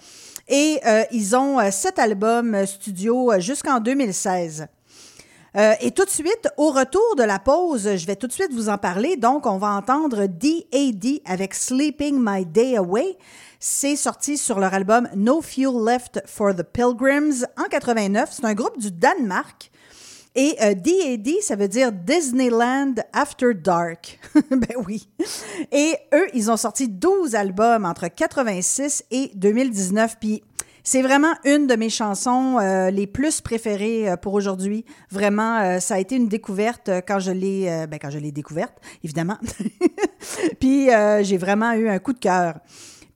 [0.47, 4.67] et euh, ils ont euh, sept albums studio jusqu'en 2016.
[5.55, 8.53] Euh, et tout de suite, au retour de la pause, je vais tout de suite
[8.53, 9.15] vous en parler.
[9.17, 11.21] Donc, on va entendre D.A.D.
[11.25, 13.17] avec Sleeping My Day Away.
[13.59, 18.29] C'est sorti sur leur album No Fuel Left for the Pilgrims en 89.
[18.31, 19.71] C'est un groupe du Danemark.
[20.35, 20.75] Et euh,
[21.41, 24.19] ça veut dire Disneyland After Dark.
[24.51, 25.09] ben oui.
[25.71, 30.17] Et eux, ils ont sorti 12 albums entre 86 et 2019.
[30.19, 30.43] Puis
[30.83, 34.85] c'est vraiment une de mes chansons euh, les plus préférées euh, pour aujourd'hui.
[35.11, 38.73] Vraiment, euh, ça a été une découverte quand je l'ai, ben, quand je l'ai découverte,
[39.03, 39.37] évidemment.
[40.59, 40.89] Puis
[41.21, 42.55] j'ai vraiment eu un coup de cœur.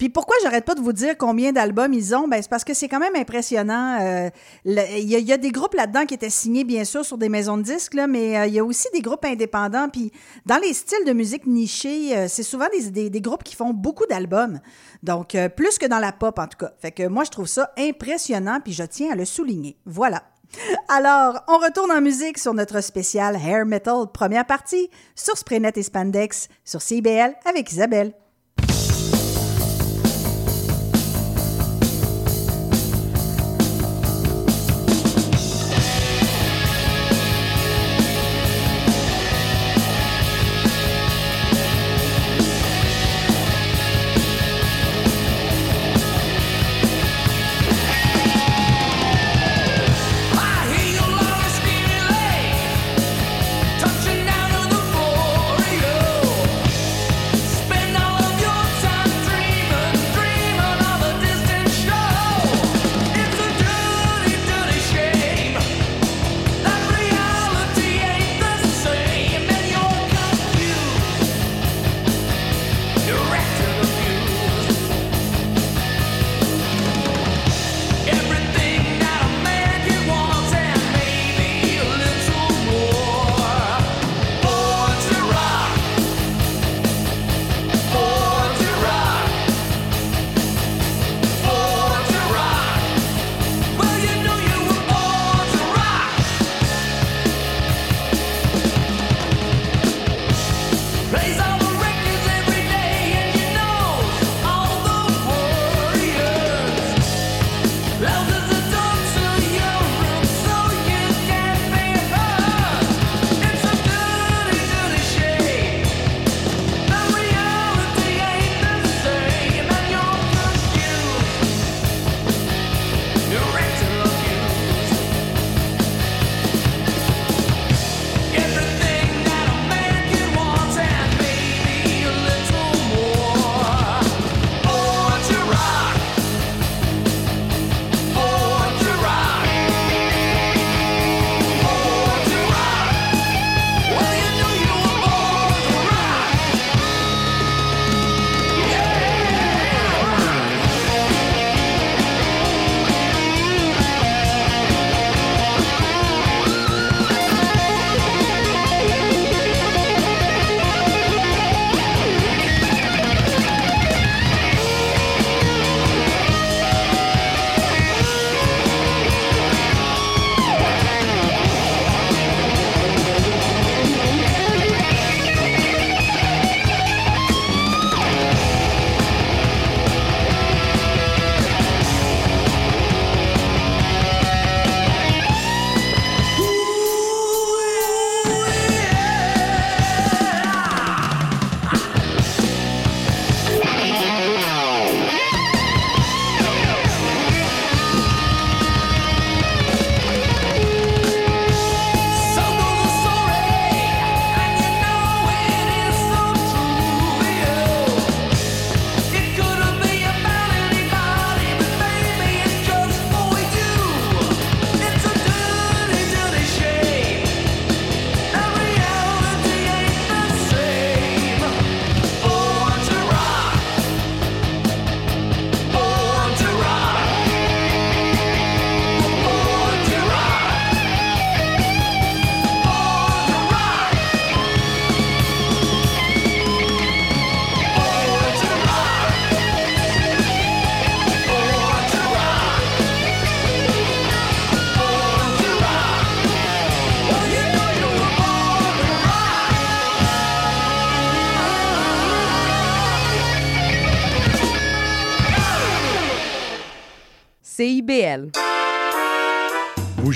[0.04, 2.28] Puis pourquoi j'arrête pas de vous dire combien d'albums ils ont?
[2.28, 4.00] Ben, c'est parce que c'est quand même impressionnant.
[4.02, 4.30] Euh,
[4.66, 4.74] Il
[5.10, 7.96] y, a- des groupes là-dedans qui étaient signés, bien sûr, sur des maisons de disques,
[8.10, 9.88] mais euh, il y a aussi des groupes indépendants.
[9.88, 10.12] Puis
[10.46, 14.06] dans les styles de musique nichés, euh, c'est souvent des, des- groupes qui font beaucoup
[14.06, 14.60] d'albums.
[15.04, 16.74] Donc, plus que dans la pop, en tout cas.
[16.82, 19.78] Fait que moi, je trouve ça impressionnant, puis je tiens à le souligner.
[19.86, 20.24] Voilà.
[20.90, 25.84] Alors, on retourne en musique sur notre spécial Hair Metal, première partie, sur Spraynet et
[25.84, 28.14] Spandex, sur CBL avec Isabelle.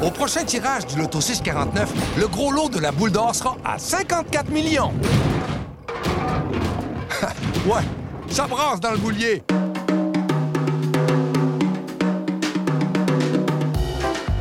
[0.00, 3.78] Au prochain tirage du Loto 649, le gros lot de la boule d'or sera à
[3.78, 4.92] 54 millions.
[7.66, 7.82] ouais,
[8.30, 9.42] ça brasse dans le boulier.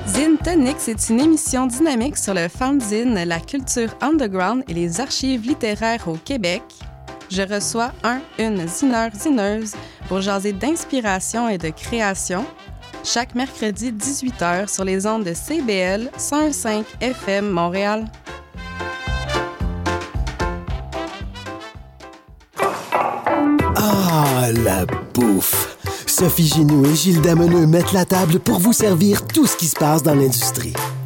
[0.05, 5.47] Zine Tonic, c'est une émission dynamique sur le fanzine, la culture underground et les archives
[5.47, 6.61] littéraires au Québec.
[7.31, 9.73] Je reçois un, une zineur, zineuse
[10.07, 12.45] pour jaser d'inspiration et de création.
[13.09, 18.03] Chaque mercredi 18h sur les ondes de CBL 105 FM Montréal.
[23.77, 25.77] Ah, la bouffe!
[26.05, 29.77] Sophie Ginou et Gilles Dameneux mettent la table pour vous servir tout ce qui se
[29.77, 30.73] passe dans l'industrie.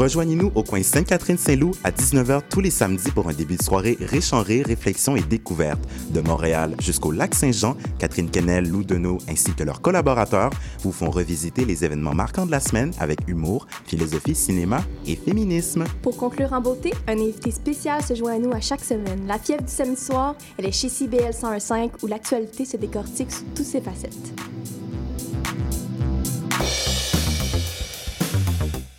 [0.00, 4.32] Rejoignez-nous au coin Sainte-Catherine-Saint-Loup à 19h tous les samedis pour un début de soirée riche
[4.32, 5.78] en rire, réflexion et découverte.
[6.08, 11.10] De Montréal jusqu'au lac Saint-Jean, Catherine Kennel, Lou Deneau ainsi que leurs collaborateurs vous font
[11.10, 15.84] revisiter les événements marquants de la semaine avec humour, philosophie, cinéma et féminisme.
[16.00, 19.26] Pour conclure en beauté, un invité spécial se joint à nous à chaque semaine.
[19.26, 23.44] La fièvre du samedi soir, elle est chez CBL 101.5 où l'actualité se décortique sous
[23.54, 24.32] toutes ses facettes.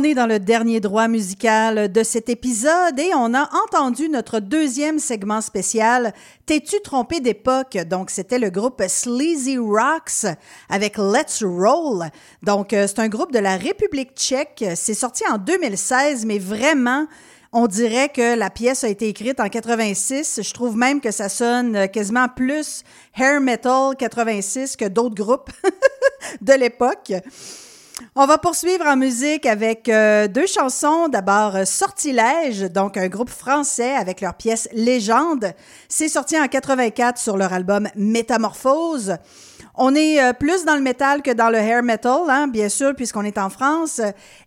[0.00, 4.40] On est dans le dernier droit musical de cet épisode et on a entendu notre
[4.40, 6.14] deuxième segment spécial
[6.46, 7.76] T'es-tu trompé d'époque?
[7.86, 10.24] Donc, c'était le groupe Sleazy Rocks
[10.70, 12.08] avec Let's Roll.
[12.42, 14.64] Donc, euh, c'est un groupe de la République tchèque.
[14.74, 17.06] C'est sorti en 2016, mais vraiment,
[17.52, 20.40] on dirait que la pièce a été écrite en 86.
[20.42, 22.84] Je trouve même que ça sonne euh, quasiment plus
[23.18, 25.50] hair metal 86 que d'autres groupes
[26.40, 27.12] de l'époque.
[28.16, 31.08] On va poursuivre en musique avec euh, deux chansons.
[31.08, 35.52] D'abord, euh, Sortilège, donc un groupe français avec leur pièce Légende.
[35.88, 39.16] C'est sorti en 84 sur leur album Métamorphose.
[39.74, 42.94] On est euh, plus dans le métal que dans le hair metal, hein, bien sûr,
[42.94, 44.00] puisqu'on est en France.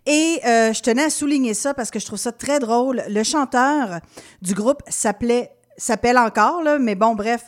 [0.06, 3.04] Et je tenais à souligner ça parce que je trouve ça très drôle.
[3.08, 4.00] Le chanteur
[4.42, 7.46] du groupe s'appelait s'appelle encore, là, mais bon, bref,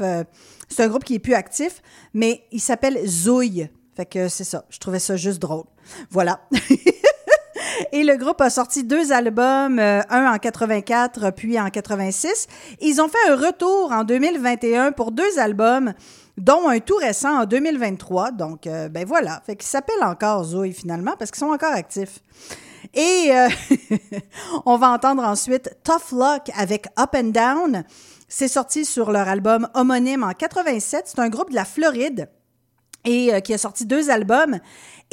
[0.68, 1.84] c'est un groupe qui est plus actif,
[2.15, 3.69] mais il s'appelle Zouille.
[3.95, 4.65] Fait que c'est ça.
[4.69, 5.63] Je trouvais ça juste drôle.
[6.09, 6.41] Voilà.
[7.91, 12.47] Et le groupe a sorti deux albums, euh, un en 84 puis en 86.
[12.81, 15.93] Ils ont fait un retour en 2021 pour deux albums,
[16.38, 18.31] dont un tout récent en 2023.
[18.31, 19.41] Donc, euh, ben voilà.
[19.45, 22.19] Fait qu'ils s'appellent encore Zoé finalement parce qu'ils sont encore actifs.
[22.93, 23.47] Et euh,
[24.65, 27.84] on va entendre ensuite Tough Luck avec Up and Down.
[28.27, 31.03] C'est sorti sur leur album homonyme en 87.
[31.05, 32.30] C'est un groupe de la Floride
[33.06, 34.60] et euh, qui a sorti deux albums.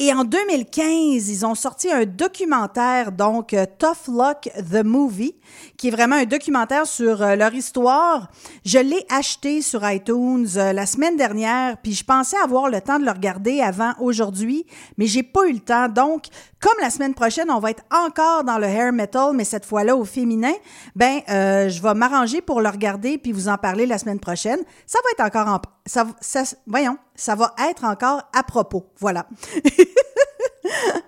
[0.04, 5.36] Et en 2015, ils ont sorti un documentaire, donc euh, Tough Luck the Movie,
[5.76, 8.28] qui est vraiment un documentaire sur euh, leur histoire.
[8.64, 12.98] Je l'ai acheté sur iTunes euh, la semaine dernière, puis je pensais avoir le temps
[12.98, 14.66] de le regarder avant aujourd'hui,
[14.98, 15.88] mais j'ai pas eu le temps.
[15.88, 16.24] Donc,
[16.58, 19.96] comme la semaine prochaine, on va être encore dans le hair metal, mais cette fois-là
[19.96, 20.54] au féminin,
[20.96, 24.60] ben, euh, je vais m'arranger pour le regarder puis vous en parler la semaine prochaine.
[24.86, 28.86] Ça va être encore en, ça, ça, voyons, ça va être encore à propos.
[28.98, 29.26] Voilà.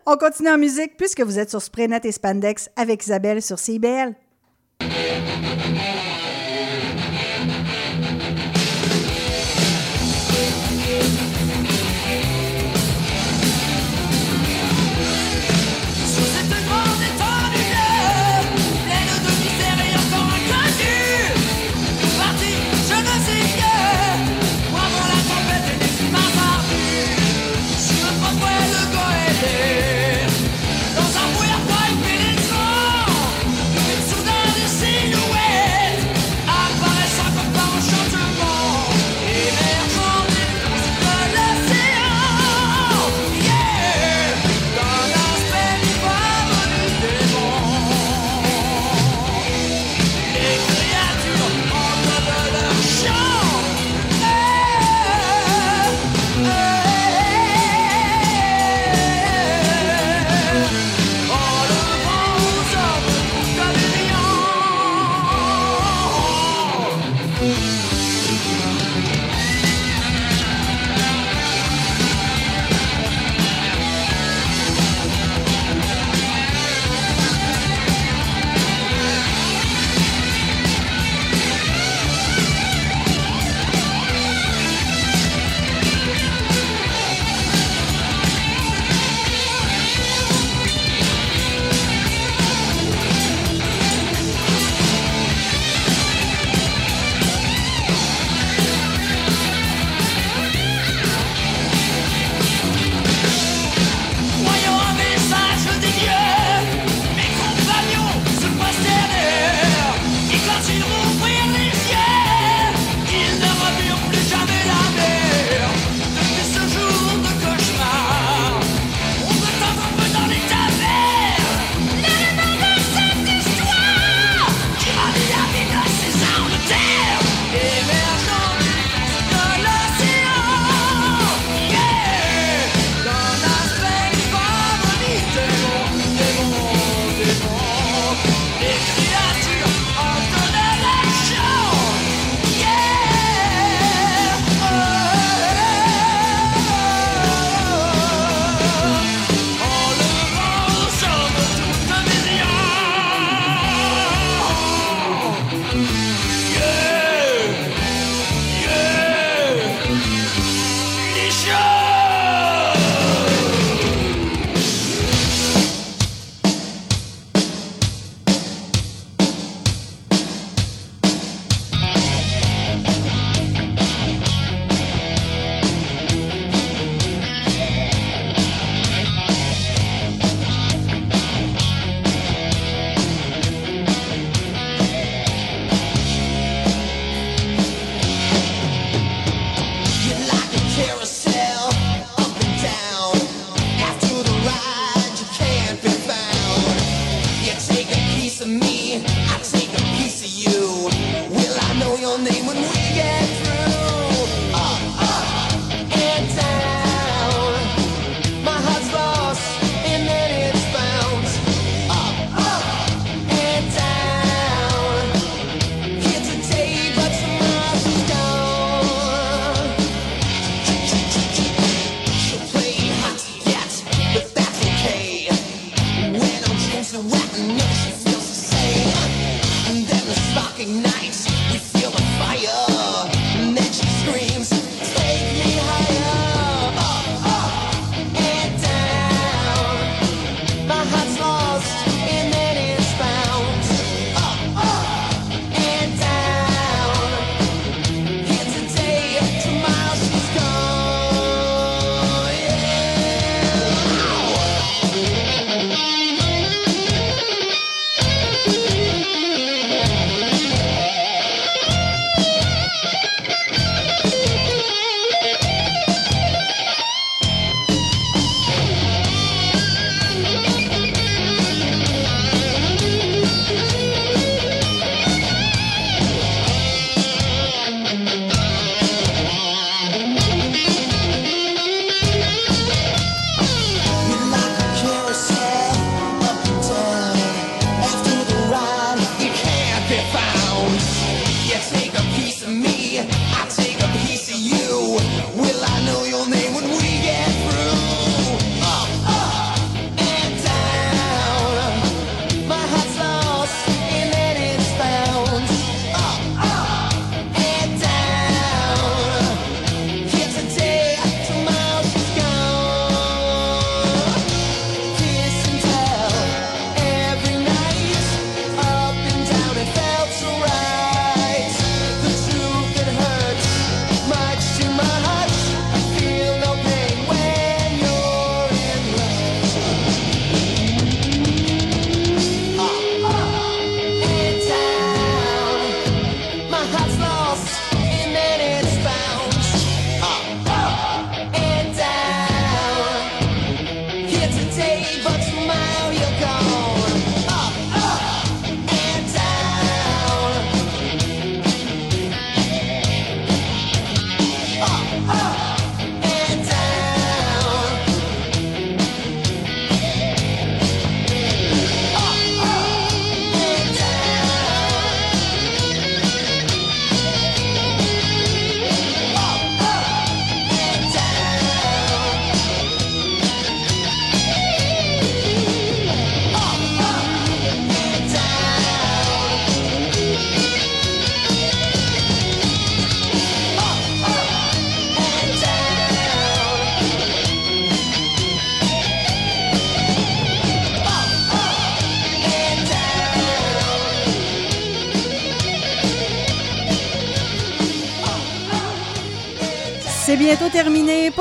[0.07, 4.15] On continue en musique puisque vous êtes sur Spraynet et Spandex avec Isabelle sur CIBL.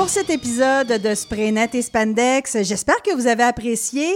[0.04, 2.58] Pour cet épisode de Spraynet et Spandex.
[2.60, 4.06] J'espère que vous avez apprécié.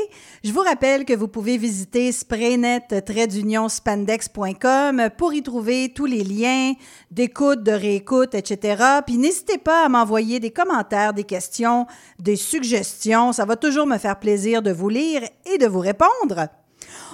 [0.45, 6.75] Je vous rappelle que vous pouvez visiter spraynet-spandex.com pour y trouver tous les liens
[7.11, 9.01] d'écoute, de réécoute, etc.
[9.07, 11.87] Puis n'hésitez pas à m'envoyer des commentaires, des questions,
[12.19, 13.33] des suggestions.
[13.33, 16.51] Ça va toujours me faire plaisir de vous lire et de vous répondre.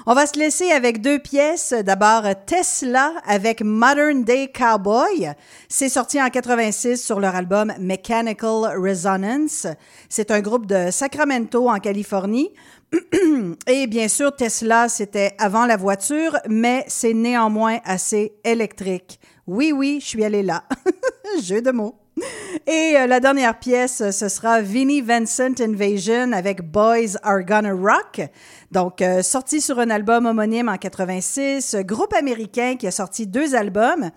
[0.07, 1.73] On va se laisser avec deux pièces.
[1.73, 5.33] D'abord, Tesla avec Modern Day Cowboy.
[5.69, 9.67] C'est sorti en 86 sur leur album Mechanical Resonance.
[10.09, 12.51] C'est un groupe de Sacramento en Californie.
[13.67, 19.19] Et bien sûr, Tesla, c'était avant la voiture, mais c'est néanmoins assez électrique.
[19.47, 20.65] Oui, oui, je suis allée là.
[21.43, 22.04] Jeu de mots.
[22.67, 28.29] Et euh, la dernière pièce, ce sera Vinnie Vincent Invasion avec Boys Are Gonna Rock.
[28.71, 33.55] Donc, euh, sorti sur un album homonyme en 86, groupe américain qui a sorti deux
[33.55, 34.11] albums.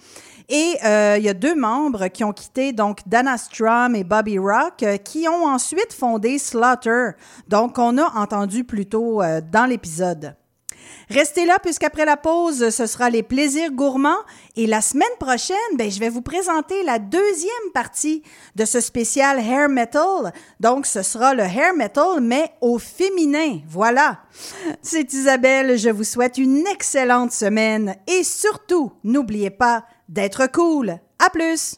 [0.50, 4.40] Et euh, il y a deux membres qui ont quitté, donc Dana Strum et Bobby
[4.40, 7.12] Rock, euh, qui ont ensuite fondé Slaughter.
[7.50, 10.36] Donc, on a entendu plus tôt euh, dans l'épisode.
[11.10, 14.24] Restez là puisqu'après la pause, ce sera les plaisirs gourmands.
[14.56, 18.24] Et la semaine prochaine, ben, je vais vous présenter la deuxième partie
[18.56, 20.34] de ce spécial hair metal.
[20.60, 23.60] Donc, ce sera le hair metal, mais au féminin.
[23.70, 24.20] Voilà.
[24.82, 25.78] C'est Isabelle.
[25.78, 27.96] Je vous souhaite une excellente semaine.
[28.08, 31.00] Et surtout, n'oubliez pas d'être cool.
[31.20, 31.78] À plus!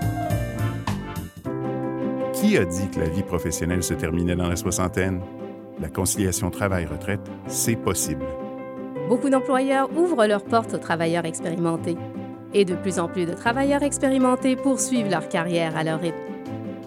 [2.41, 5.21] Qui a dit que la vie professionnelle se terminait dans la soixantaine?
[5.79, 8.25] La conciliation travail-retraite, c'est possible.
[9.07, 11.97] Beaucoup d'employeurs ouvrent leurs portes aux travailleurs expérimentés.
[12.55, 16.17] Et de plus en plus de travailleurs expérimentés poursuivent leur carrière à leur rythme.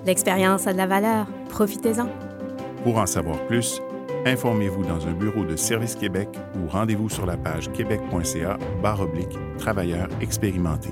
[0.05, 1.29] L'expérience a de la valeur.
[1.51, 2.09] Profitez-en.
[2.83, 3.81] Pour en savoir plus,
[4.27, 9.39] informez-vous dans un bureau de Service Québec ou rendez-vous sur la page québec.ca barre oblique
[9.59, 10.91] travailleurs expérimentés.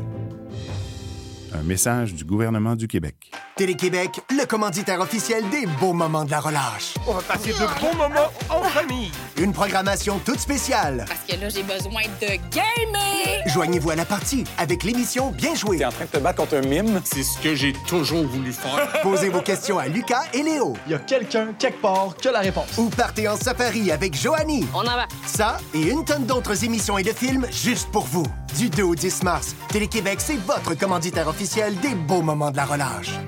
[1.54, 3.30] Un message du gouvernement du Québec.
[3.56, 6.94] Télé-Québec, le commanditaire officiel des beaux moments de la relâche.
[7.06, 9.10] On va passer de bons moments en famille.
[9.38, 11.04] Une programmation toute spéciale.
[11.06, 13.42] Parce que là, j'ai besoin de gamer!
[13.46, 15.76] Joignez-vous à la partie avec l'émission Bien joué.
[15.78, 17.00] T'es en train de te battre contre un mime?
[17.04, 18.88] C'est ce que j'ai toujours voulu faire.
[19.02, 20.74] Posez vos questions à Lucas et Léo.
[20.86, 22.78] Il y a quelqu'un, quelque part, qui a la réponse.
[22.78, 24.66] Ou partez en safari avec Joanie.
[24.74, 25.06] On en va.
[25.26, 28.24] Ça et une tonne d'autres émissions et de films juste pour vous.
[28.56, 32.64] Du 2 au 10 mars, Télé-Québec, c'est votre commanditaire officiel des beaux moments de la
[32.64, 33.18] relâche.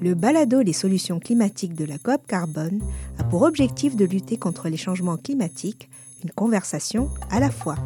[0.00, 2.80] Le balado Les solutions climatiques de la COP Carbone
[3.18, 5.88] a pour objectif de lutter contre les changements climatiques,
[6.24, 7.76] une conversation à la fois.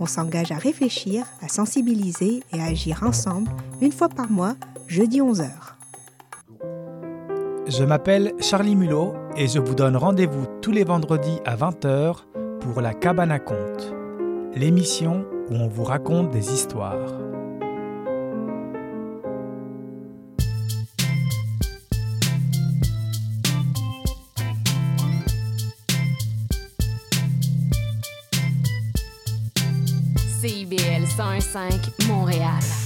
[0.00, 3.48] On s'engage à réfléchir, à sensibiliser et à agir ensemble
[3.80, 4.56] une fois par mois,
[4.88, 5.48] jeudi 11h.
[7.68, 12.24] Je m'appelle Charlie Mulot et je vous donne rendez-vous tous les vendredis à 20h
[12.60, 13.94] pour La Cabane à Contes,
[14.56, 17.25] l'émission où on vous raconte des histoires.
[31.06, 32.85] CIBL 101.5 Montréal.